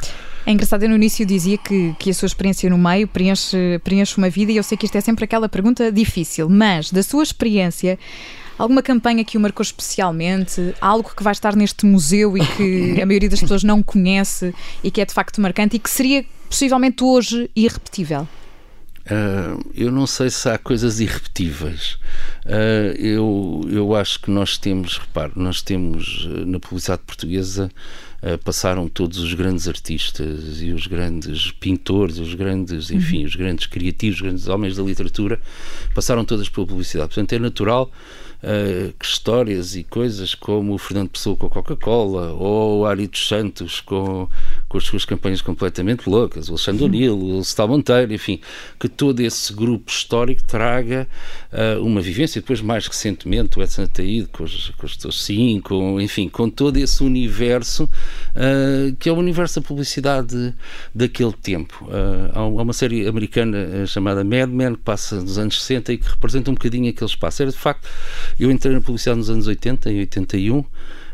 É 0.45 0.51
engraçado, 0.51 0.83
eu 0.83 0.89
no 0.89 0.95
início 0.95 1.25
dizia 1.25 1.57
que, 1.57 1.93
que 1.99 2.09
a 2.09 2.13
sua 2.13 2.25
experiência 2.25 2.69
no 2.69 2.77
meio 2.77 3.07
preenche, 3.07 3.79
preenche 3.83 4.17
uma 4.17 4.29
vida 4.29 4.51
e 4.51 4.57
eu 4.57 4.63
sei 4.63 4.77
que 4.77 4.85
isto 4.85 4.95
é 4.97 5.01
sempre 5.01 5.25
aquela 5.25 5.47
pergunta 5.47 5.91
difícil, 5.91 6.49
mas 6.49 6.91
da 6.91 7.03
sua 7.03 7.23
experiência, 7.23 7.99
alguma 8.57 8.81
campanha 8.81 9.23
que 9.23 9.37
o 9.37 9.39
marcou 9.39 9.63
especialmente, 9.63 10.73
algo 10.81 11.11
que 11.15 11.23
vai 11.23 11.33
estar 11.33 11.55
neste 11.55 11.85
museu 11.85 12.37
e 12.37 12.45
que 12.45 13.01
a 13.01 13.05
maioria 13.05 13.29
das 13.29 13.39
pessoas 13.39 13.63
não 13.63 13.83
conhece 13.83 14.53
e 14.83 14.89
que 14.89 15.01
é 15.01 15.05
de 15.05 15.13
facto 15.13 15.39
marcante 15.39 15.75
e 15.75 15.79
que 15.79 15.89
seria 15.89 16.25
possivelmente 16.49 17.03
hoje 17.03 17.49
irrepetível? 17.55 18.27
Uh, 19.05 19.59
eu 19.73 19.91
não 19.91 20.05
sei 20.05 20.29
se 20.29 20.47
há 20.49 20.57
coisas 20.57 20.99
irrepetíveis. 20.99 21.97
Uh, 22.45 22.93
eu, 22.97 23.61
eu 23.71 23.95
acho 23.95 24.21
que 24.21 24.29
nós 24.29 24.57
temos, 24.57 24.99
repare, 24.99 25.31
nós 25.35 25.63
temos 25.63 26.27
na 26.45 26.59
publicidade 26.59 27.01
portuguesa 27.07 27.71
passaram 28.43 28.87
todos 28.87 29.17
os 29.19 29.33
grandes 29.33 29.67
artistas 29.67 30.61
e 30.61 30.71
os 30.71 30.87
grandes 30.87 31.51
pintores, 31.51 32.17
os 32.17 32.33
grandes, 32.33 32.91
enfim, 32.91 33.19
uhum. 33.19 33.25
os 33.25 33.35
grandes 33.35 33.65
criativos, 33.65 34.17
os 34.17 34.21
grandes 34.21 34.47
homens 34.47 34.75
da 34.75 34.83
literatura, 34.83 35.39
passaram 35.93 36.25
todas 36.25 36.49
pela 36.49 36.67
publicidade. 36.67 37.09
Portanto, 37.09 37.33
é 37.33 37.39
natural 37.39 37.91
uh, 38.43 38.93
que 38.97 39.05
histórias 39.05 39.75
e 39.75 39.83
coisas 39.83 40.35
como 40.35 40.73
o 40.73 40.77
Fernando 40.77 41.09
Pessoa 41.09 41.35
com 41.35 41.47
a 41.47 41.49
Coca-Cola 41.49 42.33
ou 42.33 42.81
o 42.81 42.85
Ari 42.85 43.09
Santos 43.13 43.81
com, 43.81 44.27
com 44.69 44.77
as 44.77 44.83
suas 44.83 45.03
campanhas 45.03 45.41
completamente 45.41 46.07
loucas, 46.07 46.47
o 46.47 46.51
Alexandre 46.51 46.83
uhum. 46.83 46.89
O'Neill, 46.89 47.17
o 47.17 47.41
Stal 47.41 47.67
Monteiro, 47.67 48.13
enfim, 48.13 48.39
que 48.79 48.87
todo 48.87 49.19
esse 49.19 49.51
grupo 49.51 49.91
histórico 49.91 50.43
traga 50.43 51.07
uh, 51.51 51.83
uma 51.83 51.99
vivência. 51.99 52.39
Depois, 52.39 52.61
mais 52.61 52.85
recentemente, 52.85 53.57
o 53.57 53.63
Edson 53.63 53.83
Ataíde 53.83 54.27
com 54.27 54.43
os, 54.43 54.69
com 54.77 54.85
os 54.85 55.25
Sim, 55.25 55.59
com, 55.59 55.99
enfim, 55.99 56.29
com 56.29 56.47
todo 56.49 56.77
esse 56.77 57.03
universo 57.03 57.85
uh, 57.85 58.95
que 58.97 59.09
é 59.09 59.11
o 59.11 59.15
universo 59.15 59.59
da 59.59 59.67
publicidade 59.67 60.53
daquele 60.93 61.33
tempo. 61.33 61.85
Uh, 61.85 62.31
há 62.33 62.45
uma 62.45 62.73
série 62.73 63.07
americana 63.07 63.87
chamada 63.87 64.23
Mad 64.23 64.49
Men 64.49 64.75
que 64.75 64.81
passa 64.81 65.19
nos 65.19 65.39
anos 65.39 65.59
60 65.61 65.93
e 65.93 65.97
que 65.97 66.07
representa 66.07 66.51
um 66.51 66.53
bocadinho 66.53 66.89
aquele 66.89 67.09
espaço. 67.09 67.41
Era 67.41 67.51
de 67.51 67.57
facto 67.57 67.89
eu 68.39 68.51
entrei 68.51 68.73
na 68.73 68.81
publicidade 68.81 69.17
nos 69.17 69.29
anos 69.31 69.47
80, 69.47 69.91
em 69.91 69.99
81, 69.99 70.63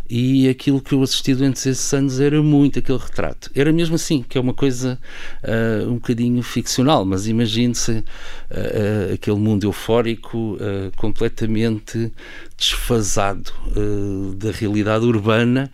e 0.08 0.48
aquilo 0.48 0.80
que 0.80 0.94
eu 0.94 1.02
assisti 1.02 1.34
durante 1.34 1.58
esses 1.68 1.94
anos 1.94 2.20
era 2.20 2.42
muito 2.42 2.78
aquele 2.78 2.98
retrato. 2.98 3.50
Era 3.56 3.72
mesmo 3.74 3.96
assim, 3.96 4.24
que 4.28 4.38
é 4.38 4.42
uma 4.42 4.54
coisa 4.54 5.00
uh, 5.44 5.90
um 5.90 5.96
bocadinho 5.96 6.42
ficcional, 6.44 7.04
mas 7.04 7.28
imagine-se 7.28 7.92
uh, 7.92 8.02
uh, 8.02 9.14
aquele 9.14 9.38
mundo 9.38 9.66
eufórico, 9.66 10.58
completamente 10.96 12.12
desfasado 12.58 13.52
da 14.38 14.52
realidade 14.52 15.06
urbana 15.06 15.70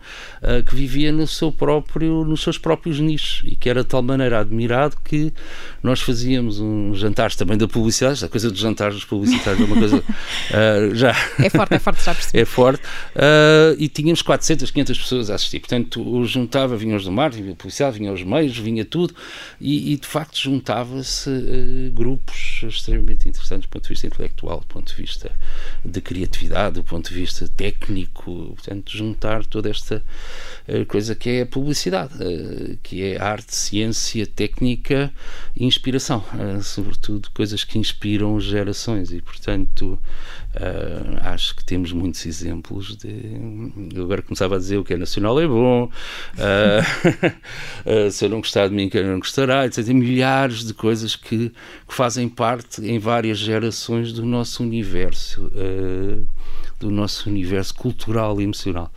que 0.66 0.74
vivia 0.74 1.12
no 1.12 1.26
seu 1.26 1.52
próprio, 1.52 2.24
nos 2.24 2.42
seus 2.42 2.58
próprios 2.58 2.98
nichos 2.98 3.42
e 3.44 3.54
que 3.54 3.68
era 3.68 3.82
de 3.82 3.88
tal 3.88 4.02
maneira 4.02 4.40
admirado 4.40 4.96
que 5.04 5.32
nós 5.82 6.00
fazíamos 6.00 6.58
uns 6.58 6.98
jantares 6.98 7.36
também 7.36 7.56
da 7.56 7.68
publicidade, 7.68 8.24
a 8.24 8.28
coisa 8.28 8.50
dos 8.50 8.58
jantares 8.58 9.04
publicitários 9.04 9.62
é 9.62 9.64
uma 9.64 9.76
coisa 9.76 10.04
já... 10.94 11.10
É 11.38 11.48
forte, 11.48 11.74
é 11.74 11.78
forte, 11.78 12.04
já 12.04 12.14
percebi. 12.14 12.38
É 12.40 12.44
forte. 12.44 12.82
e 13.78 13.88
tínhamos 13.88 14.21
400, 14.22 14.70
500 14.70 14.98
pessoas 14.98 15.30
a 15.30 15.34
assistir. 15.34 15.60
Portanto, 15.60 16.24
juntava, 16.24 16.76
vinham 16.76 16.96
os 16.96 17.04
do 17.04 17.12
mar, 17.12 17.30
vinha 17.30 17.52
a 17.52 17.56
publicidade, 17.56 17.98
vinha 17.98 18.12
os 18.12 18.22
meios, 18.22 18.56
vinha 18.56 18.84
tudo 18.84 19.14
e, 19.60 19.92
e 19.92 19.96
de 19.96 20.06
facto 20.06 20.38
juntava-se 20.38 21.30
grupos 21.94 22.62
extremamente 22.62 23.28
interessantes 23.28 23.66
do 23.66 23.70
ponto 23.70 23.82
de 23.84 23.88
vista 23.88 24.06
intelectual, 24.06 24.60
do 24.60 24.66
ponto 24.66 24.94
de 24.94 25.00
vista 25.00 25.30
de 25.84 26.00
criatividade, 26.00 26.74
do 26.74 26.84
ponto 26.84 27.08
de 27.08 27.14
vista 27.14 27.48
técnico, 27.48 28.52
portanto, 28.54 28.90
juntar 28.96 29.44
toda 29.46 29.70
esta 29.70 30.02
uh, 30.68 30.86
coisa 30.86 31.14
que 31.14 31.28
é 31.30 31.42
a 31.42 31.46
publicidade, 31.46 32.14
uh, 32.14 32.78
que 32.82 33.02
é 33.02 33.20
arte, 33.20 33.54
ciência, 33.54 34.26
técnica 34.26 35.12
e 35.56 35.64
inspiração, 35.64 36.24
uh, 36.34 36.62
sobretudo 36.62 37.30
coisas 37.30 37.64
que 37.64 37.78
inspiram 37.78 38.38
gerações 38.40 39.12
e, 39.12 39.20
portanto, 39.20 39.98
acho 41.22 41.56
que 41.56 41.64
temos 41.64 41.92
muitos 41.92 42.26
exemplos 42.26 42.96
de. 42.96 43.08
Agora 44.12 44.22
começava 44.22 44.56
a 44.56 44.58
dizer 44.58 44.76
o 44.76 44.84
que 44.84 44.92
é 44.92 44.96
nacional 44.98 45.40
é 45.40 45.46
bom, 45.46 45.90
se 48.12 48.26
eu 48.26 48.28
não 48.28 48.40
gostar 48.40 48.68
de 48.68 48.74
mim, 48.74 48.90
quem 48.90 49.02
não 49.02 49.18
gostará, 49.18 49.64
etc. 49.64 49.86
Milhares 49.88 50.66
de 50.66 50.74
coisas 50.74 51.16
que, 51.16 51.48
que, 51.48 51.94
fazem 51.94 52.28
parte 52.28 52.84
em 52.84 52.98
várias 52.98 53.38
gerações 53.38 54.12
do 54.12 54.26
nosso 54.26 54.62
universo 54.62 55.50
do 56.78 56.90
nosso 56.90 57.30
universo 57.30 57.74
cultural 57.74 58.40
e 58.40 58.44
emocional. 58.44 58.92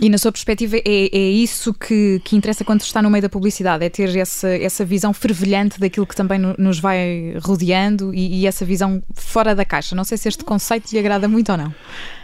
E 0.00 0.08
na 0.08 0.16
sua 0.16 0.30
perspectiva, 0.30 0.76
é, 0.76 1.08
é 1.12 1.30
isso 1.30 1.74
que, 1.74 2.20
que 2.24 2.36
interessa 2.36 2.64
quando 2.64 2.82
está 2.82 3.02
no 3.02 3.10
meio 3.10 3.22
da 3.22 3.28
publicidade? 3.28 3.84
É 3.84 3.88
ter 3.88 4.16
essa, 4.16 4.48
essa 4.48 4.84
visão 4.84 5.12
fervilhante 5.12 5.80
daquilo 5.80 6.06
que 6.06 6.14
também 6.14 6.38
nos 6.56 6.78
vai 6.78 7.36
rodeando 7.42 8.14
e, 8.14 8.40
e, 8.40 8.46
essa 8.46 8.64
visão 8.64 9.02
fora 9.12 9.56
da 9.56 9.64
caixa? 9.64 9.96
Não 9.96 10.04
sei 10.04 10.16
se 10.16 10.28
este 10.28 10.44
conceito 10.44 10.92
lhe 10.92 10.98
agrada 11.00 11.26
muito 11.26 11.50
ou 11.50 11.58
não. 11.58 11.74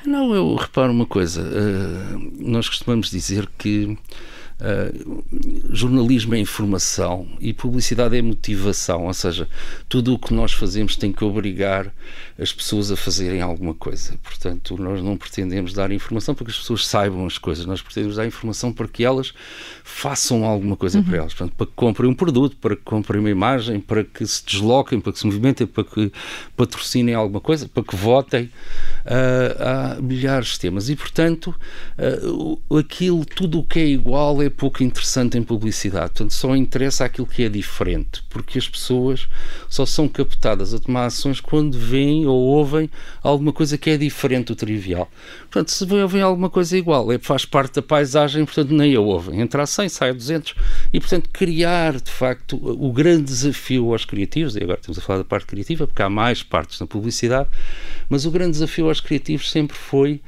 Não, 0.07 0.35
eu 0.35 0.54
reparo 0.54 0.93
uma 0.93 1.07
coisa. 1.07 1.43
Uh, 1.43 2.33
nós 2.38 2.69
costumamos 2.69 3.11
dizer 3.11 3.49
que 3.59 3.99
Uh, 4.64 5.23
jornalismo 5.71 6.35
é 6.35 6.38
informação 6.38 7.28
e 7.38 7.52
publicidade 7.52 8.16
é 8.16 8.23
motivação, 8.23 9.04
ou 9.06 9.12
seja, 9.12 9.47
tudo 9.90 10.14
o 10.14 10.18
que 10.18 10.33
nós 10.33 10.52
fazemos 10.52 10.97
tem 10.97 11.12
que 11.12 11.23
obrigar 11.23 11.92
as 12.38 12.50
pessoas 12.50 12.90
a 12.90 12.97
fazerem 12.97 13.42
alguma 13.42 13.75
coisa. 13.75 14.18
Portanto, 14.23 14.76
nós 14.78 15.02
não 15.02 15.18
pretendemos 15.18 15.75
dar 15.75 15.92
informação 15.92 16.35
para 16.35 16.47
que 16.47 16.50
as 16.50 16.56
pessoas 16.56 16.87
saibam 16.87 17.26
as 17.26 17.37
coisas, 17.37 17.66
nós 17.66 17.83
pretendemos 17.83 18.16
dar 18.16 18.26
informação 18.26 18.73
para 18.73 18.88
que 18.88 19.04
elas 19.04 19.35
façam 19.83 20.44
alguma 20.44 20.76
coisa 20.76 20.99
uhum. 20.99 21.04
para 21.04 21.18
elas. 21.18 21.35
Portanto, 21.35 21.56
para 21.56 21.66
que 21.66 21.73
comprem 21.75 22.09
um 22.09 22.14
produto, 22.14 22.56
para 22.56 22.75
que 22.75 22.83
comprem 22.83 23.21
uma 23.21 23.30
imagem, 23.30 23.78
para 23.80 24.02
que 24.02 24.26
se 24.26 24.44
desloquem, 24.47 24.99
para 24.99 25.12
que 25.12 25.18
se 25.18 25.26
movimentem, 25.26 25.66
para 25.66 25.85
que 25.85 26.11
patrocinem 26.56 27.14
alguma 27.14 27.40
coisa, 27.40 27.68
para 27.68 27.83
que 27.83 27.94
votem. 27.94 28.44
Uh, 29.04 29.62
há 29.62 30.00
milhares 30.00 30.49
de 30.49 30.61
temas 30.61 30.88
e, 30.88 30.97
portanto, 30.97 31.54
uh, 31.99 32.78
aquilo, 32.78 33.25
tudo 33.25 33.59
o 33.59 33.62
que 33.62 33.78
é 33.78 33.87
igual 33.87 34.42
é 34.42 34.49
pouco 34.54 34.82
interessante 34.82 35.37
em 35.37 35.42
publicidade. 35.42 36.11
Portanto, 36.11 36.32
só 36.32 36.54
interessa 36.56 37.04
aquilo 37.04 37.26
que 37.26 37.42
é 37.42 37.49
diferente, 37.49 38.23
porque 38.30 38.58
as 38.58 38.68
pessoas 38.68 39.28
só 39.68 39.84
são 39.84 40.08
captadas 40.08 40.73
a 40.73 40.78
tomar 40.78 41.06
ações 41.06 41.40
quando 41.40 41.78
veem 41.78 42.26
ou 42.26 42.40
ouvem 42.40 42.90
alguma 43.23 43.52
coisa 43.52 43.76
que 43.76 43.90
é 43.90 43.96
diferente 43.96 44.46
do 44.46 44.56
trivial. 44.56 45.11
Portanto, 45.50 45.70
se 45.70 45.84
ouvem 45.92 46.23
alguma 46.23 46.49
coisa 46.49 46.76
igual, 46.76 47.12
é, 47.12 47.18
faz 47.18 47.44
parte 47.44 47.75
da 47.75 47.82
paisagem, 47.82 48.44
portanto, 48.44 48.73
nem 48.73 48.94
a 48.94 49.00
ouvem. 49.00 49.40
Entra 49.40 49.62
a 49.62 49.66
100, 49.66 49.88
sai 49.88 50.11
a 50.11 50.12
200 50.12 50.54
e, 50.92 51.00
portanto, 51.00 51.28
criar, 51.32 52.00
de 52.00 52.11
facto, 52.11 52.56
o 52.56 52.92
grande 52.92 53.25
desafio 53.25 53.92
aos 53.92 54.04
criativos, 54.04 54.56
e 54.56 54.62
agora 54.62 54.78
estamos 54.78 54.99
a 54.99 55.02
falar 55.02 55.18
da 55.18 55.25
parte 55.25 55.46
criativa, 55.46 55.87
porque 55.87 56.02
há 56.02 56.08
mais 56.08 56.42
partes 56.42 56.80
na 56.80 56.87
publicidade, 56.87 57.49
mas 58.08 58.25
o 58.25 58.30
grande 58.30 58.52
desafio 58.52 58.88
aos 58.88 59.00
criativos 59.00 59.50
sempre 59.50 59.76
foi 59.76 60.20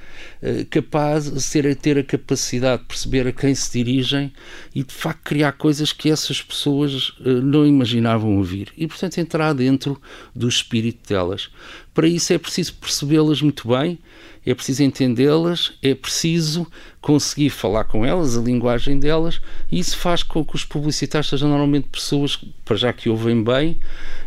uh, 0.42 0.64
capaz 0.70 1.30
de 1.30 1.74
ter 1.74 1.98
a 1.98 2.02
capacidade 2.02 2.82
de 2.82 2.88
perceber 2.88 3.26
a 3.26 3.32
quem 3.32 3.54
se 3.54 3.70
dirigem 4.06 4.32
e 4.74 4.82
de 4.82 4.92
facto 4.92 5.22
criar 5.24 5.52
coisas 5.52 5.92
que 5.92 6.10
essas 6.10 6.40
pessoas 6.40 7.10
uh, 7.20 7.42
não 7.42 7.66
imaginavam 7.66 8.36
ouvir 8.36 8.72
e 8.76 8.86
portanto 8.86 9.18
entrar 9.18 9.52
dentro 9.52 10.00
do 10.34 10.48
espírito 10.48 11.08
delas. 11.08 11.50
Para 11.96 12.06
isso 12.06 12.30
é 12.30 12.36
preciso 12.36 12.74
percebê-las 12.74 13.40
muito 13.40 13.66
bem 13.66 13.98
é 14.46 14.54
preciso 14.54 14.84
entendê-las, 14.84 15.72
é 15.82 15.92
preciso 15.92 16.68
conseguir 17.00 17.50
falar 17.50 17.84
com 17.84 18.06
elas, 18.06 18.36
a 18.36 18.40
linguagem 18.40 18.98
delas, 18.98 19.40
e 19.70 19.78
isso 19.78 19.96
faz 19.98 20.22
com 20.22 20.44
que 20.44 20.54
os 20.54 20.64
publicitários 20.64 21.28
sejam 21.28 21.48
normalmente 21.48 21.88
pessoas, 21.88 22.38
para 22.64 22.76
já 22.76 22.92
que 22.92 23.08
ouvem 23.08 23.42
bem, 23.42 23.80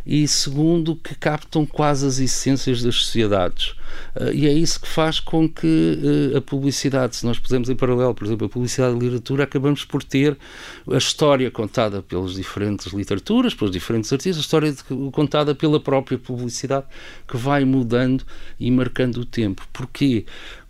e 0.06 0.28
segundo, 0.28 0.96
que 0.96 1.16
captam 1.16 1.66
quase 1.66 2.06
as 2.06 2.20
essências 2.20 2.82
das 2.82 2.96
sociedades. 2.96 3.76
Uh, 4.16 4.32
e 4.34 4.48
é 4.48 4.54
isso 4.54 4.80
que 4.80 4.88
faz 4.88 5.20
com 5.20 5.48
que 5.48 5.98
uh, 6.34 6.38
a 6.38 6.42
publicidade, 6.42 7.16
se 7.16 7.26
nós 7.26 7.40
pusermos 7.40 7.70
em 7.70 7.76
paralelo, 7.76 8.14
por 8.14 8.26
exemplo, 8.26 8.46
a 8.46 8.50
publicidade 8.50 8.96
e 8.96 9.00
literatura, 9.00 9.44
acabamos 9.44 9.84
por 9.84 10.04
ter 10.04 10.38
a 10.90 10.98
história 10.98 11.50
contada 11.50 12.02
pelas 12.02 12.34
diferentes 12.34 12.94
literaturas, 12.94 13.54
pelos 13.54 13.74
diferentes 13.74 14.12
artistas, 14.12 14.38
a 14.38 14.42
história 14.42 14.76
contada 15.12 15.56
pela 15.56 15.80
própria 15.80 16.18
publicidade, 16.18 16.86
que 17.28 17.36
vai 17.36 17.59
mudando 17.66 18.24
e 18.60 18.70
marcando 18.72 19.18
o 19.18 19.26
tempo. 19.26 19.68
Porquê? 19.72 20.26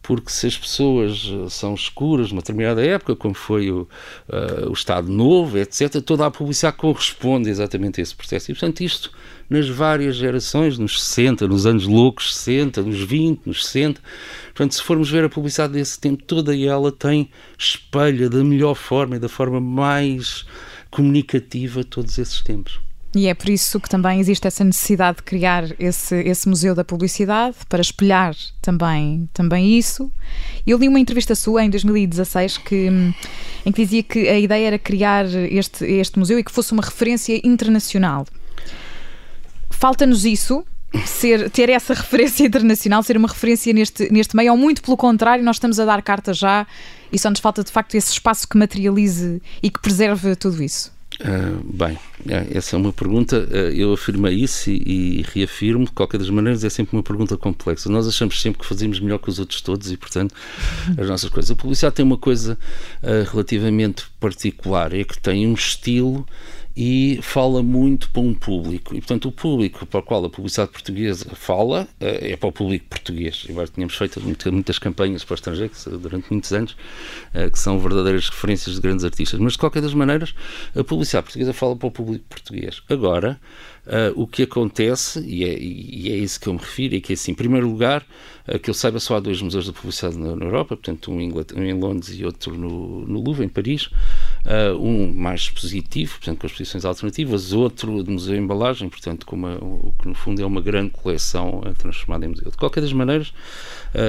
porque 0.10 0.32
se 0.32 0.48
as 0.48 0.58
pessoas 0.58 1.32
eh, 1.32 1.50
são 1.50 1.76
escuras 1.76 2.32
numa 2.32 2.42
determinada 2.42 2.84
época, 2.84 3.16
como 3.16 3.36
foi 3.36 3.70
o, 3.70 3.88
uh, 4.28 4.68
o 4.68 4.74
Estado 4.74 5.08
Novo, 5.08 5.56
etc., 5.56 6.02
toda 6.02 6.26
a 6.26 6.32
publicidade 6.32 6.78
corresponde 6.78 7.48
exatamente 7.48 8.00
a 8.00 8.04
esse 8.04 8.16
processo. 8.16 8.50
E, 8.50 8.56
portanto, 8.56 8.82
isto 8.82 9.12
nas 9.48 9.70
várias 9.70 10.16
gerações, 10.16 10.80
nos 10.80 11.00
60, 11.04 11.48
nos 11.48 11.68
anos 11.68 11.86
loucos 11.86 12.36
60, 12.36 12.82
nos 12.82 13.02
20, 13.02 13.46
nos 13.46 13.68
60. 13.68 14.02
Portanto, 14.48 14.74
se 14.74 14.82
formos 14.82 15.12
ver 15.12 15.26
a 15.26 15.30
publicidade 15.30 15.74
desse 15.74 16.00
tempo, 16.00 16.24
toda 16.24 16.58
ela 16.58 16.92
tem, 16.92 17.30
espelha 17.56 18.28
da 18.32 18.44
melhor 18.44 18.74
forma 18.74 19.18
e 19.18 19.20
da 19.20 19.30
forma 19.30 19.62
mais 19.62 20.44
comunicativa 20.90 21.84
todos 21.84 22.18
esses 22.18 22.42
tempos. 22.42 22.80
E 23.16 23.28
é 23.28 23.34
por 23.34 23.50
isso 23.50 23.80
que 23.80 23.90
também 23.90 24.20
existe 24.20 24.46
essa 24.46 24.64
necessidade 24.64 25.18
de 25.18 25.24
criar 25.24 25.64
esse, 25.80 26.16
esse 26.16 26.48
museu 26.48 26.76
da 26.76 26.84
publicidade 26.84 27.56
para 27.68 27.82
espelhar 27.82 28.36
também, 28.62 29.28
também 29.34 29.78
isso. 29.80 30.12
Eu 30.66 30.78
li 30.78 30.88
uma 30.88 31.00
entrevista 31.00 31.34
sua 31.34 31.64
em 31.64 31.70
2016 31.72 32.60
que, 32.60 32.88
em 33.66 33.72
que 33.72 33.84
dizia 33.84 34.04
que 34.04 34.30
a 34.30 34.40
ideia 34.40 34.68
era 34.68 34.80
criar 34.80 35.26
este, 35.26 35.86
este 35.86 36.20
museu 36.20 36.38
e 36.38 36.44
que 36.44 36.52
fosse 36.52 36.72
uma 36.72 36.84
referência 36.84 37.40
internacional. 37.44 38.28
Falta-nos 39.72 40.24
isso, 40.24 40.64
ser, 41.04 41.50
ter 41.50 41.70
essa 41.70 41.96
referência 41.96 42.46
internacional, 42.46 43.02
ser 43.02 43.18
uma 43.18 43.28
referência 43.28 43.74
neste, 43.74 44.12
neste 44.14 44.36
meio, 44.36 44.52
ou 44.52 44.58
muito 44.58 44.84
pelo 44.84 44.96
contrário, 44.96 45.44
nós 45.44 45.56
estamos 45.56 45.80
a 45.80 45.86
dar 45.86 46.04
carta 46.04 46.32
já 46.32 46.68
e 47.12 47.18
só 47.18 47.32
nos 47.32 47.40
falta 47.40 47.64
de 47.64 47.72
facto 47.72 47.96
esse 47.96 48.12
espaço 48.12 48.48
que 48.48 48.56
materialize 48.56 49.42
e 49.64 49.72
que 49.72 49.82
preserve 49.82 50.36
tudo 50.36 50.62
isso. 50.62 50.99
Uh, 51.22 51.62
bem, 51.66 52.00
é, 52.30 52.58
essa 52.58 52.76
é 52.76 52.80
uma 52.80 52.94
pergunta. 52.94 53.40
Uh, 53.52 53.74
eu 53.74 53.94
afirmei 53.94 54.36
isso 54.36 54.70
e, 54.70 55.20
e, 55.20 55.26
reafirmo. 55.34 55.86
De 55.86 55.92
qualquer 55.92 56.18
das 56.18 56.30
maneiras, 56.30 56.64
é 56.64 56.70
sempre 56.70 56.96
uma 56.96 57.04
pergunta 57.04 57.36
complexa. 57.36 57.90
Nós 57.90 58.08
achamos 58.08 58.42
sempre 58.42 58.62
que 58.62 58.66
fazemos 58.66 59.00
melhor 59.02 59.18
que 59.20 59.30
os 59.30 59.38
outros 59.38 59.62
todos 59.62 59.92
e, 59.92 59.98
portanto, 59.98 60.34
as 60.98 61.08
nossas 61.10 61.30
coisas. 61.30 61.52
A 61.52 61.56
publicidade 61.56 61.96
tem 61.96 62.06
uma 62.06 62.18
coisa 62.18 62.58
uh, 63.04 63.30
relativamente 63.30 64.06
particular: 64.20 64.94
é 64.94 65.04
que 65.04 65.20
tem 65.20 65.46
um 65.46 65.54
estilo 65.54 66.26
e 66.76 67.20
fala 67.22 67.62
muito 67.62 68.10
para 68.12 68.22
um 68.22 68.34
público. 68.34 68.96
E, 68.96 69.00
portanto, 69.00 69.28
o 69.28 69.32
público 69.32 69.86
para 69.86 70.00
o 70.00 70.04
qual 70.04 70.24
a 70.26 70.30
publicidade 70.30 70.72
portuguesa 70.72 71.30
fala 71.36 71.88
eh, 72.00 72.32
é 72.32 72.38
para 72.38 72.50
o 72.50 72.52
público 72.52 72.86
português. 72.90 73.46
Embora 73.50 73.68
tínhamos 73.68 73.96
feito 73.96 74.22
muitas 74.22 74.80
campanhas 74.80 75.24
para 75.24 75.34
o 75.34 75.36
estrangeiro 75.36 75.74
durante 75.98 76.32
muitos 76.32 76.54
anos, 76.54 76.78
eh, 77.34 77.50
que 77.50 77.60
são 77.60 77.80
verdadeiras 77.80 78.30
referências 78.30 78.76
de 78.76 78.82
grandes 78.82 79.04
artistas. 79.04 79.40
Mas, 79.40 79.54
de 79.54 79.60
qualquer 79.60 79.82
das 79.82 79.94
maneiras, 79.94 80.34
a 80.76 80.84
publicidade 80.84 81.26
portuguesa 81.26 81.54
fala 81.54 81.76
para 81.76 81.88
o 81.88 81.92
público 81.92 82.26
português. 82.30 82.82
Agora, 82.90 83.40
Uh, 83.90 84.14
o 84.22 84.28
que 84.28 84.44
acontece, 84.44 85.20
e 85.22 85.44
é, 85.44 85.58
e 85.58 86.12
é 86.12 86.16
isso 86.16 86.40
que 86.40 86.48
eu 86.48 86.54
me 86.54 86.60
refiro, 86.60 86.96
é 86.96 87.00
que, 87.00 87.14
assim, 87.14 87.32
em 87.32 87.34
primeiro 87.34 87.68
lugar, 87.68 88.06
que 88.62 88.70
eu 88.70 88.74
saiba, 88.74 89.00
só 89.00 89.18
há 89.18 89.20
dois 89.20 89.42
museus 89.42 89.66
de 89.66 89.72
publicidade 89.72 90.18
na, 90.18 90.28
Europa, 90.30 90.76
portanto, 90.76 91.12
um 91.12 91.20
em, 91.20 91.74
Londres 91.74 92.10
e 92.16 92.26
outro 92.26 92.56
no, 92.56 93.06
no 93.06 93.22
Louvre, 93.22 93.46
em 93.46 93.50
Paris, 93.50 93.90
um 94.80 95.14
mais 95.14 95.50
positivo, 95.50 96.18
portanto, 96.18 96.40
com 96.40 96.48
as 96.48 96.52
exposições 96.52 96.86
alternativas, 96.86 97.54
outro 97.54 98.04
de 98.04 98.12
museu 98.12 98.36
embalagem, 98.36 98.90
portanto, 98.90 99.26
com 99.26 99.36
uma, 99.36 99.56
o 99.56 99.94
que 100.00 100.08
no 100.08 100.14
fundo 100.14 100.42
é 100.42 100.46
uma 100.46 100.62
grande 100.62 100.92
coleção 100.92 101.62
transformada 101.78 102.26
em 102.26 102.30
museu. 102.30 102.50
De 102.50 102.58
qualquer 102.58 102.82
das 102.82 102.94
maneiras, 102.94 103.34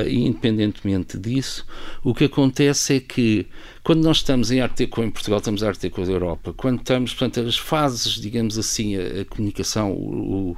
e 0.07 0.27
independentemente 0.27 1.19
disso, 1.19 1.67
o 2.03 2.15
que 2.15 2.25
acontece 2.25 2.97
é 2.97 3.01
que 3.01 3.47
quando 3.83 4.03
nós 4.03 4.19
estamos 4.19 4.51
em 4.51 4.61
Arte 4.61 4.85
Deco 4.85 5.03
em 5.03 5.11
Portugal, 5.11 5.39
estamos 5.39 5.63
em 5.63 5.67
Arte 5.67 5.81
Deco 5.81 6.05
da 6.05 6.13
Europa. 6.13 6.53
Quando 6.53 6.81
estamos, 6.81 7.15
portanto, 7.15 7.41
as 7.41 7.57
fases, 7.57 8.15
digamos 8.15 8.59
assim, 8.59 8.97
a, 8.97 9.23
a 9.23 9.25
comunicação, 9.25 9.93
o, 9.93 10.51
o, 10.51 10.57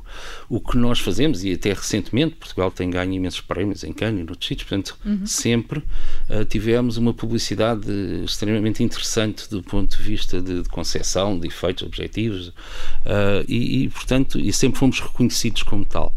o, 0.57 0.61
que 0.61 0.77
nós 0.77 0.99
fazemos, 0.99 1.45
e 1.45 1.53
até 1.53 1.73
recentemente, 1.73 2.35
Portugal 2.35 2.71
tem 2.71 2.91
ganho 2.91 3.13
imensos 3.13 3.41
prémios 3.41 3.85
em 3.85 3.93
Cannes 3.93 4.23
e 4.23 4.25
noutros 4.25 4.49
sítios, 4.49 4.69
portanto, 4.69 4.99
uhum. 5.05 5.25
sempre 5.25 5.79
uh, 5.79 6.45
tivemos 6.49 6.97
uma 6.97 7.15
publicidade 7.15 7.91
extremamente 8.25 8.83
interessante 8.83 9.49
do 9.49 9.63
ponto 9.73 9.97
de 9.97 10.03
vista 10.03 10.41
de, 10.41 10.63
de 10.63 10.69
concepção, 10.69 11.39
de 11.39 11.49
efeitos, 11.49 11.83
objetivos, 11.83 12.49
uh, 12.49 13.43
e, 13.49 13.85
e, 13.85 13.89
portanto, 13.89 14.39
e 14.39 14.53
sempre 14.53 14.79
fomos 14.79 15.01
reconhecidos 15.01 15.63
como 15.63 15.85
tal. 15.85 16.15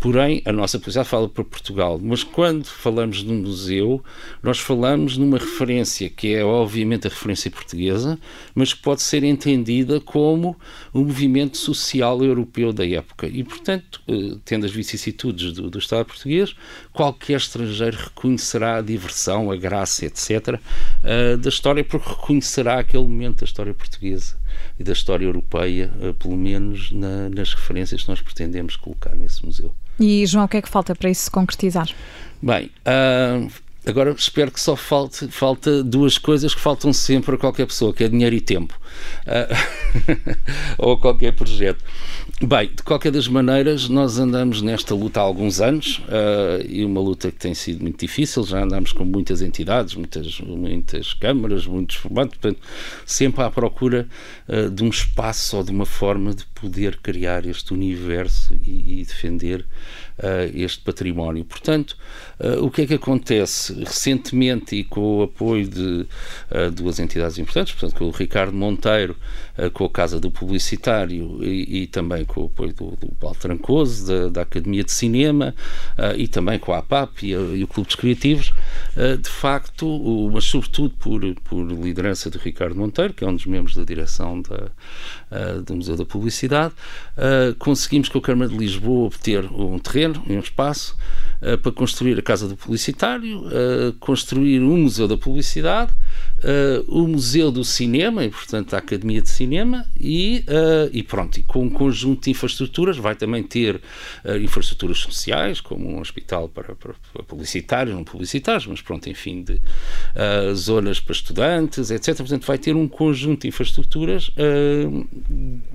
Porém, 0.00 0.40
a 0.46 0.52
nossa 0.52 0.78
publicidade 0.78 1.10
fala 1.10 1.28
para 1.28 1.44
Portugal, 1.44 2.00
mas 2.02 2.24
quando 2.24 2.64
falamos 2.64 3.18
de 3.22 3.30
um 3.30 3.42
museu, 3.42 4.02
nós 4.42 4.58
falamos 4.58 5.18
numa 5.18 5.36
referência 5.36 6.08
que 6.08 6.34
é 6.34 6.42
obviamente 6.42 7.06
a 7.06 7.10
referência 7.10 7.50
portuguesa, 7.50 8.18
mas 8.54 8.72
que 8.72 8.80
pode 8.80 9.02
ser 9.02 9.22
entendida 9.24 10.00
como 10.00 10.56
o 10.90 11.00
um 11.00 11.04
movimento 11.04 11.58
social 11.58 12.24
europeu 12.24 12.72
da 12.72 12.88
época. 12.88 13.26
E, 13.26 13.44
portanto, 13.44 14.00
eh, 14.08 14.38
tendo 14.42 14.64
as 14.64 14.72
vicissitudes 14.72 15.52
do, 15.52 15.68
do 15.68 15.78
Estado 15.78 16.06
português, 16.06 16.54
qualquer 16.94 17.36
estrangeiro 17.36 17.98
reconhecerá 17.98 18.78
a 18.78 18.80
diversão, 18.80 19.50
a 19.50 19.56
graça, 19.56 20.06
etc., 20.06 20.58
eh, 21.04 21.36
da 21.36 21.50
história, 21.50 21.84
porque 21.84 22.08
reconhecerá 22.08 22.78
aquele 22.78 23.02
momento 23.02 23.40
da 23.40 23.44
história 23.44 23.74
portuguesa 23.74 24.40
e 24.78 24.84
da 24.84 24.92
história 24.92 25.24
europeia, 25.24 25.90
eh, 26.00 26.12
pelo 26.12 26.36
menos 26.36 26.90
na, 26.92 27.28
nas 27.28 27.54
referências 27.54 28.02
que 28.02 28.08
nós 28.08 28.20
pretendemos 28.20 28.76
colocar 28.76 29.14
nesse 29.14 29.44
museu. 29.44 29.74
E, 29.98 30.24
João, 30.26 30.44
o 30.44 30.48
que 30.48 30.56
é 30.56 30.62
que 30.62 30.68
falta 30.68 30.94
para 30.94 31.10
isso 31.10 31.24
se 31.24 31.30
concretizar? 31.30 31.88
Bem, 32.42 32.70
uh, 32.86 33.50
agora 33.86 34.10
espero 34.12 34.50
que 34.50 34.60
só 34.60 34.76
falte 34.76 35.28
falta 35.28 35.82
duas 35.82 36.18
coisas 36.18 36.54
que 36.54 36.60
faltam 36.60 36.92
sempre 36.92 37.34
a 37.34 37.38
qualquer 37.38 37.66
pessoa, 37.66 37.92
que 37.92 38.04
é 38.04 38.08
dinheiro 38.08 38.34
e 38.34 38.40
tempo. 38.40 38.78
Uh, 39.26 40.30
ou 40.78 40.92
a 40.92 40.98
qualquer 40.98 41.32
projeto. 41.32 41.82
Bem, 42.42 42.70
de 42.74 42.82
qualquer 42.82 43.12
das 43.12 43.28
maneiras, 43.28 43.88
nós 43.88 44.18
andamos 44.18 44.62
nesta 44.62 44.94
luta 44.94 45.20
há 45.20 45.22
alguns 45.22 45.60
anos 45.60 45.98
uh, 45.98 46.64
e 46.66 46.84
uma 46.84 47.00
luta 47.00 47.30
que 47.30 47.38
tem 47.38 47.54
sido 47.54 47.82
muito 47.82 47.98
difícil. 47.98 48.42
Já 48.44 48.62
andamos 48.62 48.92
com 48.92 49.04
muitas 49.04 49.42
entidades, 49.42 49.94
muitas, 49.94 50.40
muitas 50.40 51.12
câmaras, 51.14 51.66
muitos 51.66 51.96
formatos, 51.96 52.38
portanto, 52.38 52.60
sempre 53.04 53.42
à 53.42 53.50
procura 53.50 54.08
uh, 54.48 54.70
de 54.70 54.82
um 54.82 54.88
espaço 54.88 55.56
ou 55.56 55.62
de 55.62 55.70
uma 55.70 55.86
forma 55.86 56.34
de 56.34 56.44
poder 56.46 56.98
criar 56.98 57.46
este 57.46 57.72
universo 57.72 58.54
e, 58.54 59.00
e 59.00 59.04
defender 59.04 59.66
este 60.52 60.82
património. 60.82 61.46
Portanto, 61.46 61.96
o 62.60 62.70
que 62.70 62.82
é 62.82 62.86
que 62.86 62.94
acontece? 62.94 63.74
Recentemente, 63.74 64.76
e 64.76 64.84
com 64.84 65.18
o 65.18 65.22
apoio 65.22 65.68
de 65.68 66.06
duas 66.74 66.98
entidades 66.98 67.38
importantes, 67.38 67.74
portanto, 67.74 67.98
com 67.98 68.06
o 68.06 68.10
Ricardo 68.10 68.54
Monteiro, 68.54 69.16
com 69.74 69.84
a 69.84 69.90
Casa 69.90 70.18
do 70.18 70.30
Publicitário 70.30 71.44
e, 71.44 71.82
e 71.82 71.86
também 71.86 72.24
com 72.24 72.42
o 72.42 72.46
apoio 72.46 72.72
do, 72.72 72.96
do 72.96 73.08
Paulo 73.16 73.36
Trancoso, 73.36 74.06
da, 74.06 74.28
da, 74.28 74.42
Academia 74.42 74.82
de 74.82 74.92
Cinema 74.92 75.54
uh, 75.98 76.16
e 76.16 76.26
também 76.26 76.58
com 76.58 76.72
a 76.72 76.78
APAP 76.78 77.22
e, 77.22 77.30
e 77.30 77.64
o 77.64 77.66
Clube 77.66 77.88
dos 77.88 77.96
Criativos, 77.96 78.52
uh, 78.96 79.18
de 79.18 79.28
facto, 79.28 80.30
mas 80.32 80.44
sobretudo 80.44 80.94
por, 80.98 81.20
por 81.44 81.62
liderança 81.62 82.30
de 82.30 82.38
Ricardo 82.38 82.76
Monteiro, 82.76 83.12
que 83.12 83.24
é 83.24 83.26
um 83.26 83.34
dos 83.34 83.46
membros 83.46 83.76
da 83.76 83.84
direção 83.84 84.40
da, 84.40 84.70
uh, 85.30 85.62
do 85.62 85.76
Museu 85.76 85.96
da 85.96 86.04
Publicidade, 86.04 86.74
conseguimos 87.58 88.08
com 88.08 88.18
a 88.18 88.22
Câmara 88.22 88.50
de 88.50 88.56
Lisboa 88.56 89.06
obter 89.06 89.44
um 89.44 89.78
terreno 89.78 90.22
um 90.28 90.38
espaço 90.38 90.96
para 91.62 91.72
construir 91.72 92.18
a 92.18 92.22
Casa 92.22 92.46
do 92.46 92.56
Publicitário, 92.56 93.44
construir 93.98 94.60
um 94.60 94.76
Museu 94.76 95.08
da 95.08 95.16
Publicidade, 95.16 95.92
o 96.86 97.06
Museu 97.06 97.50
do 97.50 97.64
Cinema, 97.64 98.24
e 98.24 98.30
portanto 98.30 98.74
a 98.74 98.78
Academia 98.78 99.22
de 99.22 99.30
Cinema, 99.30 99.86
e, 99.98 100.44
e 100.92 101.02
pronto, 101.02 101.38
e 101.38 101.42
com 101.42 101.64
um 101.64 101.70
conjunto 101.70 102.24
de 102.24 102.30
infraestruturas, 102.30 102.96
vai 102.96 103.14
também 103.14 103.42
ter 103.42 103.76
uh, 103.76 104.36
infraestruturas 104.36 104.98
sociais, 104.98 105.60
como 105.60 105.88
um 105.88 106.00
hospital 106.00 106.48
para, 106.48 106.74
para, 106.74 106.94
para, 107.12 107.22
publicitários, 107.22 107.94
não 107.94 108.04
publicitários, 108.04 108.66
mas 108.66 108.80
pronto, 108.80 109.08
enfim, 109.08 109.42
de 109.42 109.54
uh, 109.54 110.54
zonas 110.54 111.00
para 111.00 111.12
estudantes, 111.12 111.90
etc. 111.90 112.16
Portanto, 112.16 112.46
vai 112.46 112.58
ter 112.58 112.76
um 112.76 112.88
conjunto 112.88 113.42
de 113.42 113.48
infraestruturas 113.48 114.28
uh, 114.28 115.08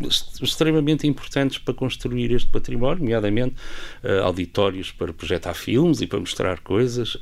extremamente 0.08 1.08
importantes 1.08 1.58
para 1.58 1.74
construir 1.74 2.32
este 2.32 2.50
património, 2.50 3.04
nomeadamente 3.04 3.56
auditórios 4.24 4.92
para 4.92 5.14
projetar 5.14 5.54
filmes 5.54 6.02
e 6.02 6.08
para 6.08 6.20
mostrar 6.20 6.60
coisas. 6.60 7.18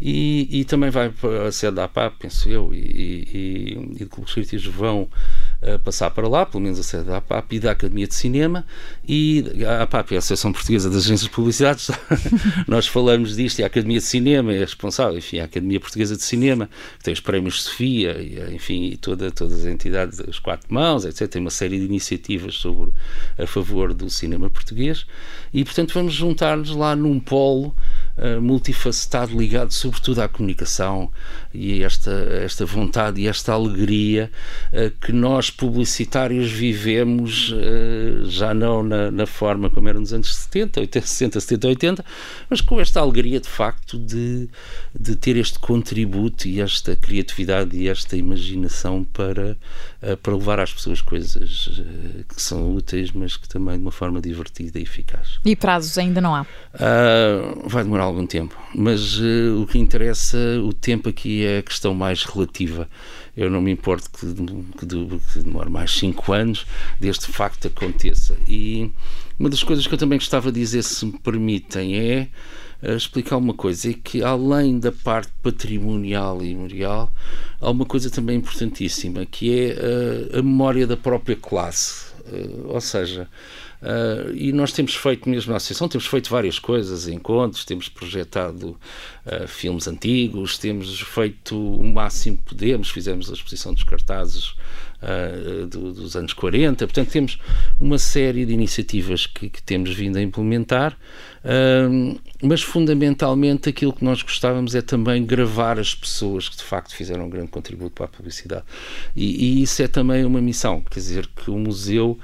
E, 0.00 0.60
e, 0.60 0.64
também 0.64 0.90
vai 0.90 1.10
para 1.10 1.48
a 1.48 1.52
sede 1.52 1.76
da 1.76 1.84
APAP, 1.84 2.18
penso 2.20 2.48
eu, 2.48 2.72
e, 2.72 2.78
e, 2.78 3.78
e 3.92 3.94
de 3.98 4.06
clubes 4.06 4.64
vão 4.66 5.08
passar 5.82 6.10
para 6.10 6.28
lá, 6.28 6.46
pelo 6.46 6.62
menos 6.62 6.78
a 6.78 6.82
sede 6.84 7.04
da 7.04 7.16
APAP 7.16 7.56
e 7.56 7.60
da 7.60 7.72
Academia 7.72 8.06
de 8.06 8.14
Cinema 8.14 8.64
e 9.06 9.44
a 9.66 9.82
APAP 9.82 10.12
é 10.12 10.16
a 10.16 10.18
Associação 10.18 10.52
Portuguesa 10.52 10.88
das 10.88 11.04
Agências 11.04 11.22
de 11.22 11.30
Publicidade 11.30 11.88
nós 12.68 12.86
falamos 12.86 13.34
disto 13.34 13.58
e 13.58 13.64
a 13.64 13.66
Academia 13.66 13.98
de 13.98 14.04
Cinema 14.04 14.52
é 14.52 14.58
responsável, 14.58 15.18
enfim, 15.18 15.40
a 15.40 15.44
Academia 15.44 15.80
Portuguesa 15.80 16.16
de 16.16 16.22
Cinema 16.22 16.70
que 16.98 17.04
tem 17.04 17.12
os 17.12 17.20
prémios 17.20 17.64
Sofia 17.64 18.18
e, 18.20 18.54
enfim, 18.54 18.84
e 18.84 18.96
toda, 18.96 19.32
todas 19.32 19.60
as 19.60 19.66
entidades, 19.66 20.20
as 20.20 20.38
quatro 20.38 20.72
mãos, 20.72 21.04
etc, 21.04 21.28
tem 21.28 21.40
uma 21.40 21.50
série 21.50 21.78
de 21.78 21.86
iniciativas 21.86 22.54
sobre, 22.54 22.92
a 23.36 23.46
favor 23.46 23.92
do 23.92 24.08
cinema 24.08 24.48
português 24.48 25.06
e 25.52 25.64
portanto 25.64 25.92
vamos 25.92 26.14
juntar-nos 26.14 26.70
lá 26.70 26.94
num 26.94 27.18
polo 27.18 27.74
multifacetado 28.40 29.38
ligado 29.38 29.72
sobretudo 29.72 30.20
à 30.20 30.28
comunicação 30.28 31.10
e 31.52 31.82
esta, 31.82 32.10
esta 32.42 32.66
vontade 32.66 33.20
e 33.20 33.28
esta 33.28 33.52
alegria 33.52 34.30
uh, 34.72 34.90
que 35.00 35.12
nós 35.12 35.50
publicitários 35.50 36.50
vivemos 36.50 37.52
uh, 37.52 38.28
já 38.28 38.52
não 38.52 38.82
na, 38.82 39.10
na, 39.10 39.26
forma 39.26 39.70
como 39.70 39.88
era 39.88 39.98
nos 39.98 40.12
anos 40.12 40.34
70, 40.34 40.80
80, 40.80 41.06
60, 41.06 41.40
70, 41.40 41.68
80, 41.68 42.04
mas 42.50 42.60
com 42.60 42.80
esta 42.80 43.00
alegria 43.00 43.40
de 43.40 43.48
facto 43.48 43.98
de, 43.98 44.48
de 44.98 45.16
ter 45.16 45.36
este 45.36 45.58
contributo 45.58 46.46
e 46.46 46.60
esta 46.60 46.94
criatividade 46.96 47.76
e 47.76 47.88
esta 47.88 48.16
imaginação 48.16 49.04
para, 49.04 49.56
para 50.22 50.34
levar 50.34 50.60
às 50.60 50.72
pessoas 50.72 51.00
coisas 51.02 51.82
que 52.28 52.40
são 52.40 52.74
úteis, 52.74 53.10
mas 53.10 53.36
que 53.36 53.48
também 53.48 53.76
de 53.76 53.82
uma 53.82 53.90
forma 53.90 54.20
divertida 54.20 54.78
e 54.78 54.82
eficaz. 54.82 55.40
E 55.44 55.56
prazos 55.56 55.98
ainda 55.98 56.20
não 56.20 56.34
há? 56.34 56.46
vai 57.64 57.82
demorar 57.82 58.04
algum 58.04 58.26
tempo, 58.26 58.56
mas 58.74 59.18
o 59.18 59.66
que 59.66 59.78
interessa, 59.78 60.38
o 60.62 60.72
tempo 60.72 61.08
aqui 61.08 61.44
é 61.44 61.58
a 61.58 61.62
questão 61.62 61.94
mais 61.94 62.24
relativa. 62.24 62.88
Eu 63.36 63.50
não 63.50 63.60
me 63.60 63.70
importo 63.70 64.10
que, 64.10 64.26
que, 64.78 64.86
que 64.86 65.38
demore 65.40 65.70
mais 65.70 65.92
5 65.92 66.32
anos 66.32 66.66
deste 67.00 67.30
facto 67.32 67.68
aconteça. 67.68 68.36
E 68.46 68.90
uma 69.38 69.48
das 69.48 69.62
coisas 69.62 69.86
que 69.86 69.94
eu 69.94 69.98
também 69.98 70.18
gostava 70.18 70.50
de 70.50 70.60
dizer, 70.60 70.82
se 70.82 71.06
me 71.06 71.18
permitem, 71.18 71.96
é 71.96 72.28
explicar 72.82 73.36
uma 73.36 73.54
coisa: 73.54 73.90
é 73.90 73.94
que 73.94 74.22
além 74.22 74.78
da 74.78 74.92
parte 74.92 75.32
patrimonial 75.42 76.42
e 76.42 76.54
memorial, 76.54 77.12
há 77.60 77.70
uma 77.70 77.84
coisa 77.84 78.10
também 78.10 78.36
importantíssima, 78.36 79.26
que 79.26 79.58
é 79.58 79.74
uh, 79.74 80.38
a 80.38 80.42
memória 80.42 80.86
da 80.86 80.96
própria 80.96 81.36
classe. 81.36 82.08
Uh, 82.26 82.68
ou 82.68 82.80
seja, 82.80 83.28
Uh, 83.80 84.34
e 84.34 84.52
nós 84.52 84.72
temos 84.72 84.96
feito 84.96 85.28
mesmo 85.28 85.52
na 85.52 85.56
Associação, 85.56 85.88
temos 85.88 86.06
feito 86.06 86.28
várias 86.28 86.58
coisas, 86.58 87.06
encontros, 87.06 87.64
temos 87.64 87.88
projetado 87.88 88.76
uh, 89.24 89.46
filmes 89.46 89.86
antigos, 89.86 90.58
temos 90.58 91.00
feito 91.00 91.56
o 91.56 91.84
máximo 91.84 92.38
que 92.38 92.42
podemos, 92.42 92.90
fizemos 92.90 93.30
a 93.30 93.34
exposição 93.34 93.72
dos 93.72 93.84
cartazes 93.84 94.48
uh, 95.00 95.66
do, 95.68 95.92
dos 95.92 96.16
anos 96.16 96.32
40, 96.32 96.88
portanto 96.88 97.10
temos 97.10 97.38
uma 97.78 97.98
série 97.98 98.44
de 98.44 98.52
iniciativas 98.52 99.26
que, 99.26 99.48
que 99.48 99.62
temos 99.62 99.94
vindo 99.94 100.16
a 100.16 100.22
implementar, 100.22 100.98
mas 102.42 102.62
fundamentalmente 102.62 103.68
aquilo 103.68 103.92
que 103.92 104.04
nós 104.04 104.22
gostávamos 104.22 104.74
é 104.74 104.82
também 104.82 105.24
gravar 105.24 105.78
as 105.78 105.94
pessoas 105.94 106.48
que 106.48 106.56
de 106.56 106.62
facto 106.62 106.94
fizeram 106.94 107.26
um 107.26 107.30
grande 107.30 107.48
contributo 107.48 107.90
para 107.90 108.06
a 108.06 108.08
publicidade. 108.08 108.64
E, 109.14 109.58
e 109.58 109.62
isso 109.62 109.82
é 109.82 109.88
também 109.88 110.24
uma 110.24 110.40
missão, 110.40 110.80
quer 110.80 111.00
dizer, 111.00 111.26
que 111.28 111.50
o 111.50 111.58
museu 111.58 112.18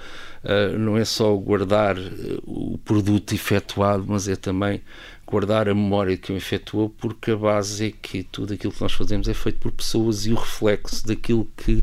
uh, 0.44 0.78
não 0.78 0.96
é 0.96 1.04
só 1.04 1.34
guardar 1.36 1.96
uh, 1.96 2.42
o 2.44 2.78
produto 2.78 3.34
efetuado, 3.34 4.04
mas 4.06 4.28
é 4.28 4.36
também 4.36 4.80
guardar 5.26 5.68
a 5.68 5.74
memória 5.74 6.16
que 6.16 6.32
o 6.32 6.36
efetuou, 6.36 6.90
porque 6.90 7.30
a 7.30 7.36
base 7.36 7.86
é 7.86 7.90
que 7.90 8.22
tudo 8.22 8.54
aquilo 8.54 8.72
que 8.72 8.82
nós 8.82 8.92
fazemos 8.92 9.26
é 9.26 9.34
feito 9.34 9.58
por 9.58 9.72
pessoas 9.72 10.26
e 10.26 10.32
o 10.32 10.36
reflexo 10.36 11.06
daquilo 11.06 11.48
que 11.56 11.82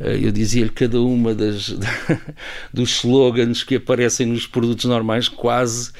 eu 0.00 0.30
dizia-lhe, 0.32 0.70
cada 0.70 1.00
uma 1.00 1.34
das 1.34 1.74
dos 2.72 2.90
slogans 2.90 3.62
que 3.62 3.76
aparecem 3.76 4.26
nos 4.26 4.46
produtos 4.46 4.84
normais, 4.84 5.28
quase 5.28 5.92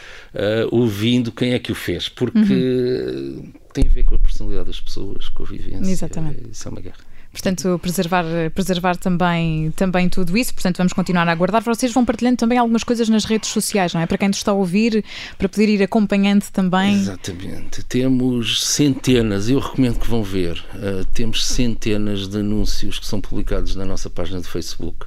ouvindo 0.71 1.31
quem 1.31 1.53
é 1.53 1.59
que 1.59 1.71
o 1.71 1.75
fez, 1.75 2.09
porque 2.09 2.39
uhum. 2.39 3.53
tem 3.73 3.87
a 3.87 3.91
ver 3.91 4.05
com 4.05 4.15
a 4.15 4.19
personalidade 4.19 4.69
das 4.69 4.81
pessoas, 4.81 5.29
com 5.29 5.43
a 5.43 5.47
vivência. 5.47 5.91
Exatamente. 5.91 6.51
Isso 6.51 6.69
é 6.69 6.71
uma 6.71 6.81
guerra. 6.81 7.12
Portanto, 7.33 7.79
preservar, 7.81 8.25
preservar 8.55 8.97
também, 8.97 9.71
também 9.73 10.09
tudo 10.09 10.37
isso. 10.37 10.53
Portanto, 10.53 10.77
vamos 10.77 10.93
continuar 10.93 11.27
a 11.27 11.33
aguardar. 11.33 11.63
Vocês 11.63 11.93
vão 11.93 12.05
partilhando 12.05 12.37
também 12.37 12.59
algumas 12.59 12.85
coisas 12.85 13.09
nas 13.09 13.25
redes 13.25 13.49
sociais, 13.49 13.95
não 13.95 14.01
é? 14.01 14.07
Para 14.07 14.19
quem 14.19 14.29
nos 14.29 14.37
está 14.37 14.51
a 14.51 14.55
ouvir, 14.55 15.03
para 15.39 15.49
poder 15.49 15.69
ir 15.69 15.83
acompanhando 15.83 16.45
também. 16.53 16.95
Exatamente. 16.95 17.83
Temos 17.85 18.67
centenas, 18.67 19.49
eu 19.49 19.59
recomendo 19.59 19.99
que 19.99 20.09
vão 20.09 20.23
ver, 20.23 20.63
uh, 20.75 21.05
temos 21.15 21.47
centenas 21.47 22.29
de 22.29 22.39
anúncios 22.39 22.99
que 22.99 23.07
são 23.07 23.21
publicados 23.21 23.75
na 23.75 23.85
nossa 23.85 24.11
página 24.11 24.41
de 24.41 24.49
Facebook. 24.49 25.07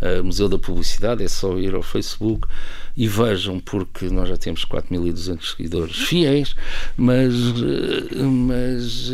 Uh, 0.00 0.22
Museu 0.22 0.48
da 0.48 0.58
Publicidade, 0.58 1.24
é 1.24 1.28
só 1.28 1.58
ir 1.58 1.74
ao 1.74 1.82
Facebook 1.82 2.46
e 2.96 3.08
vejam, 3.08 3.58
porque 3.58 4.08
nós 4.08 4.28
já 4.28 4.36
temos 4.36 4.64
4.200 4.64 5.56
seguidores 5.56 5.96
fiéis, 5.96 6.54
mas, 6.96 7.34
eh, 7.34 8.22
mas 8.22 9.10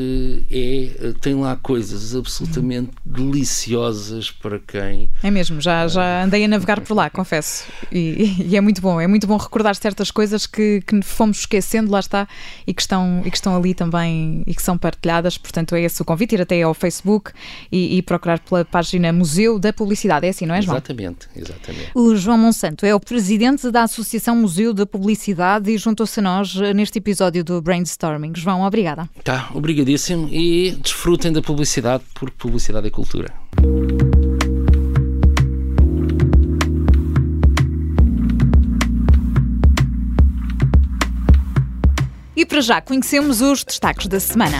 é, 0.50 1.12
tem 1.20 1.34
lá 1.34 1.56
coisas 1.56 2.14
absolutamente 2.14 2.90
deliciosas 3.04 4.30
para 4.30 4.58
quem. 4.58 5.08
É 5.22 5.30
mesmo, 5.30 5.60
já, 5.60 5.88
já 5.88 6.24
andei 6.24 6.44
a 6.44 6.48
navegar 6.48 6.80
por 6.80 6.94
lá, 6.94 7.08
confesso. 7.08 7.64
E, 7.90 8.44
e 8.50 8.56
é 8.56 8.60
muito 8.60 8.82
bom, 8.82 9.00
é 9.00 9.06
muito 9.06 9.26
bom 9.26 9.36
recordar 9.36 9.74
certas 9.74 10.10
coisas 10.10 10.46
que, 10.46 10.82
que 10.86 11.00
fomos 11.02 11.40
esquecendo, 11.40 11.90
lá 11.90 12.00
está, 12.00 12.28
e 12.66 12.74
que, 12.74 12.82
estão, 12.82 13.22
e 13.24 13.30
que 13.30 13.36
estão 13.36 13.56
ali 13.56 13.72
também 13.72 14.42
e 14.46 14.54
que 14.54 14.62
são 14.62 14.76
partilhadas. 14.76 15.38
Portanto, 15.38 15.74
é 15.74 15.82
esse 15.82 16.02
o 16.02 16.04
convite, 16.04 16.34
ir 16.34 16.42
até 16.42 16.60
ao 16.62 16.74
Facebook 16.74 17.32
e, 17.72 17.96
e 17.96 18.02
procurar 18.02 18.38
pela 18.40 18.64
página 18.64 19.10
Museu 19.12 19.58
da 19.58 19.72
Publicidade. 19.72 20.26
É 20.26 20.30
assim, 20.30 20.44
não 20.44 20.54
é, 20.54 20.60
João? 20.60 20.76
Exatamente, 20.76 21.28
exatamente. 21.34 21.90
O 21.94 22.14
João 22.14 22.36
Monsanto 22.36 22.84
é 22.84 22.94
o 22.94 23.00
presidente 23.00 23.69
da 23.70 23.82
Associação 23.82 24.36
Museu 24.36 24.72
da 24.72 24.84
Publicidade 24.86 25.70
e 25.70 25.78
juntou-se 25.78 26.18
a 26.20 26.22
nós 26.22 26.54
neste 26.74 26.98
episódio 26.98 27.44
do 27.44 27.60
Brainstorming. 27.62 28.32
João, 28.34 28.62
obrigada. 28.62 29.08
Tá, 29.22 29.50
obrigadíssimo 29.54 30.28
e 30.30 30.72
desfrutem 30.82 31.32
da 31.32 31.42
publicidade, 31.42 32.02
porque 32.14 32.34
publicidade 32.38 32.86
é 32.86 32.90
cultura. 32.90 33.32
E 42.36 42.46
para 42.46 42.60
já 42.60 42.80
conhecemos 42.80 43.40
os 43.40 43.62
destaques 43.64 44.06
da 44.06 44.18
semana. 44.18 44.58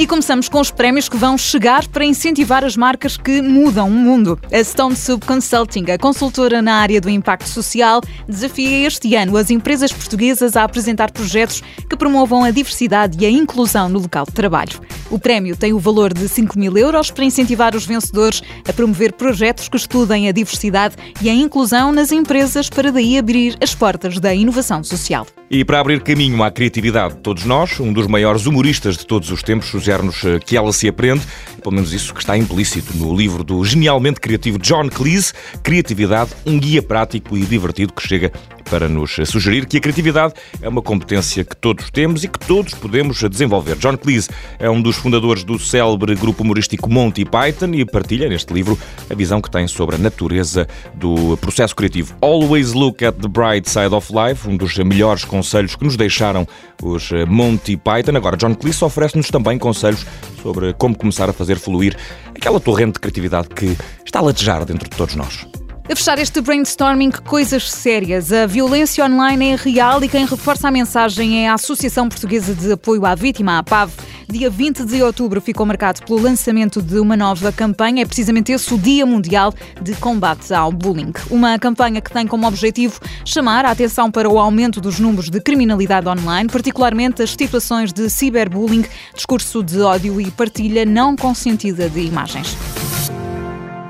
E 0.00 0.06
começamos 0.06 0.48
com 0.48 0.58
os 0.58 0.70
prémios 0.70 1.10
que 1.10 1.16
vão 1.18 1.36
chegar 1.36 1.86
para 1.86 2.06
incentivar 2.06 2.64
as 2.64 2.74
marcas 2.74 3.18
que 3.18 3.42
mudam 3.42 3.86
o 3.86 3.90
mundo. 3.90 4.40
A 4.50 4.64
Stone 4.64 4.96
Sub 4.96 5.26
Consulting, 5.26 5.90
a 5.90 5.98
consultora 5.98 6.62
na 6.62 6.76
área 6.76 7.02
do 7.02 7.10
impacto 7.10 7.46
social, 7.46 8.00
desafia 8.26 8.86
este 8.86 9.14
ano 9.14 9.36
as 9.36 9.50
empresas 9.50 9.92
portuguesas 9.92 10.56
a 10.56 10.64
apresentar 10.64 11.10
projetos 11.10 11.62
que 11.86 11.98
promovam 11.98 12.42
a 12.42 12.50
diversidade 12.50 13.22
e 13.22 13.26
a 13.26 13.30
inclusão 13.30 13.90
no 13.90 13.98
local 13.98 14.24
de 14.24 14.32
trabalho. 14.32 14.80
O 15.10 15.18
prémio 15.18 15.56
tem 15.56 15.72
o 15.72 15.78
valor 15.80 16.14
de 16.14 16.28
5 16.28 16.56
mil 16.56 16.78
euros 16.78 17.10
para 17.10 17.24
incentivar 17.24 17.74
os 17.74 17.84
vencedores 17.84 18.42
a 18.66 18.72
promover 18.72 19.12
projetos 19.12 19.68
que 19.68 19.76
estudem 19.76 20.28
a 20.28 20.32
diversidade 20.32 20.94
e 21.20 21.28
a 21.28 21.34
inclusão 21.34 21.90
nas 21.90 22.12
empresas 22.12 22.70
para 22.70 22.92
daí 22.92 23.18
abrir 23.18 23.56
as 23.60 23.74
portas 23.74 24.20
da 24.20 24.32
inovação 24.32 24.84
social. 24.84 25.26
E 25.50 25.64
para 25.64 25.80
abrir 25.80 26.00
caminho 26.00 26.40
à 26.44 26.50
criatividade 26.52 27.14
de 27.14 27.20
todos 27.22 27.44
nós, 27.44 27.80
um 27.80 27.92
dos 27.92 28.06
maiores 28.06 28.46
humoristas 28.46 28.96
de 28.96 29.04
todos 29.04 29.32
os 29.32 29.42
tempos 29.42 29.68
sugere-nos 29.68 30.22
eh, 30.24 30.38
que 30.38 30.56
ela 30.56 30.72
se 30.72 30.86
aprende, 30.86 31.22
pelo 31.60 31.74
menos 31.74 31.92
isso 31.92 32.12
que 32.14 32.20
está 32.20 32.36
implícito 32.36 32.96
no 32.96 33.14
livro 33.16 33.44
do 33.44 33.64
genialmente 33.64 34.20
criativo 34.20 34.58
John 34.58 34.88
Cleese, 34.88 35.32
Criatividade, 35.62 36.30
um 36.46 36.58
guia 36.58 36.82
prático 36.82 37.36
e 37.36 37.42
divertido 37.42 37.92
que 37.92 38.06
chega 38.06 38.32
para 38.70 38.88
nos 38.88 39.16
sugerir 39.26 39.66
que 39.66 39.78
a 39.78 39.80
criatividade 39.80 40.34
é 40.62 40.68
uma 40.68 40.80
competência 40.80 41.44
que 41.44 41.56
todos 41.56 41.90
temos 41.90 42.22
e 42.22 42.28
que 42.28 42.38
todos 42.38 42.72
podemos 42.72 43.20
desenvolver. 43.28 43.76
John 43.76 43.96
Cleese 43.96 44.28
é 44.58 44.70
um 44.70 44.80
dos 44.80 44.96
fundadores 44.96 45.42
do 45.42 45.58
célebre 45.58 46.14
grupo 46.14 46.44
humorístico 46.44 46.88
Monty 46.88 47.24
Python 47.24 47.74
e 47.74 47.84
partilha 47.84 48.28
neste 48.28 48.52
livro 48.52 48.78
a 49.10 49.14
visão 49.14 49.40
que 49.40 49.50
tem 49.50 49.66
sobre 49.66 49.96
a 49.96 49.98
natureza 49.98 50.68
do 50.94 51.36
processo 51.38 51.74
criativo. 51.74 52.14
Always 52.20 52.72
look 52.72 53.04
at 53.04 53.16
the 53.16 53.28
bright 53.28 53.68
side 53.68 53.92
of 53.92 54.12
life, 54.12 54.48
um 54.48 54.56
dos 54.56 54.76
melhores 54.78 55.24
conselhos 55.24 55.74
que 55.74 55.84
nos 55.84 55.96
deixaram 55.96 56.46
os 56.82 57.10
Monty 57.26 57.76
Python. 57.76 58.16
Agora, 58.16 58.36
John 58.36 58.54
Cleese 58.54 58.84
oferece-nos 58.84 59.28
também 59.30 59.58
conselhos 59.58 60.06
sobre 60.42 60.72
como 60.74 60.96
começar 60.96 61.28
a 61.28 61.32
fazer 61.32 61.49
fluir 61.58 61.96
aquela 62.34 62.60
torrente 62.60 62.94
de 62.94 63.00
criatividade 63.00 63.48
que 63.48 63.76
está 64.04 64.20
a 64.20 64.22
latejar 64.22 64.64
dentro 64.64 64.88
de 64.88 64.96
todos 64.96 65.14
nós. 65.14 65.46
A 65.90 65.96
fechar 65.96 66.20
este 66.20 66.40
brainstorming, 66.40 67.10
coisas 67.10 67.68
sérias. 67.68 68.32
A 68.32 68.46
violência 68.46 69.04
online 69.04 69.50
é 69.50 69.56
real 69.56 70.04
e 70.04 70.08
quem 70.08 70.24
reforça 70.24 70.68
a 70.68 70.70
mensagem 70.70 71.44
é 71.44 71.48
a 71.48 71.54
Associação 71.54 72.08
Portuguesa 72.08 72.54
de 72.54 72.70
Apoio 72.70 73.04
à 73.04 73.16
Vítima, 73.16 73.58
a 73.58 73.62
PAV. 73.64 73.92
Dia 74.28 74.48
20 74.48 74.84
de 74.84 75.02
outubro 75.02 75.40
ficou 75.40 75.66
marcado 75.66 76.00
pelo 76.04 76.22
lançamento 76.22 76.80
de 76.80 77.00
uma 77.00 77.16
nova 77.16 77.50
campanha. 77.50 78.02
É 78.02 78.06
precisamente 78.06 78.52
esse 78.52 78.72
o 78.72 78.78
Dia 78.78 79.04
Mundial 79.04 79.52
de 79.82 79.96
Combate 79.96 80.54
ao 80.54 80.70
Bullying. 80.70 81.12
Uma 81.28 81.58
campanha 81.58 82.00
que 82.00 82.12
tem 82.12 82.24
como 82.24 82.46
objetivo 82.46 83.00
chamar 83.24 83.64
a 83.64 83.72
atenção 83.72 84.12
para 84.12 84.30
o 84.30 84.38
aumento 84.38 84.80
dos 84.80 85.00
números 85.00 85.28
de 85.28 85.40
criminalidade 85.40 86.06
online, 86.06 86.48
particularmente 86.48 87.20
as 87.20 87.32
situações 87.32 87.92
de 87.92 88.08
ciberbullying, 88.08 88.84
discurso 89.12 89.60
de 89.60 89.80
ódio 89.80 90.20
e 90.20 90.30
partilha 90.30 90.84
não 90.86 91.16
consentida 91.16 91.90
de 91.90 91.98
imagens. 91.98 92.56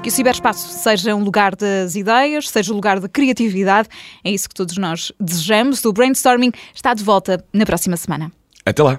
Que 0.02 0.08
o 0.08 0.12
ciberespaço 0.12 0.66
seja 0.66 1.14
um 1.14 1.22
lugar 1.22 1.54
das 1.54 1.94
ideias, 1.94 2.48
seja 2.48 2.72
um 2.72 2.76
lugar 2.76 2.98
de 2.98 3.06
criatividade. 3.06 3.86
É 4.24 4.30
isso 4.30 4.48
que 4.48 4.54
todos 4.54 4.78
nós 4.78 5.12
desejamos. 5.20 5.84
O 5.84 5.92
Brainstorming 5.92 6.52
está 6.74 6.94
de 6.94 7.04
volta 7.04 7.44
na 7.52 7.66
próxima 7.66 7.98
semana. 7.98 8.32
Até 8.64 8.82
lá! 8.82 8.96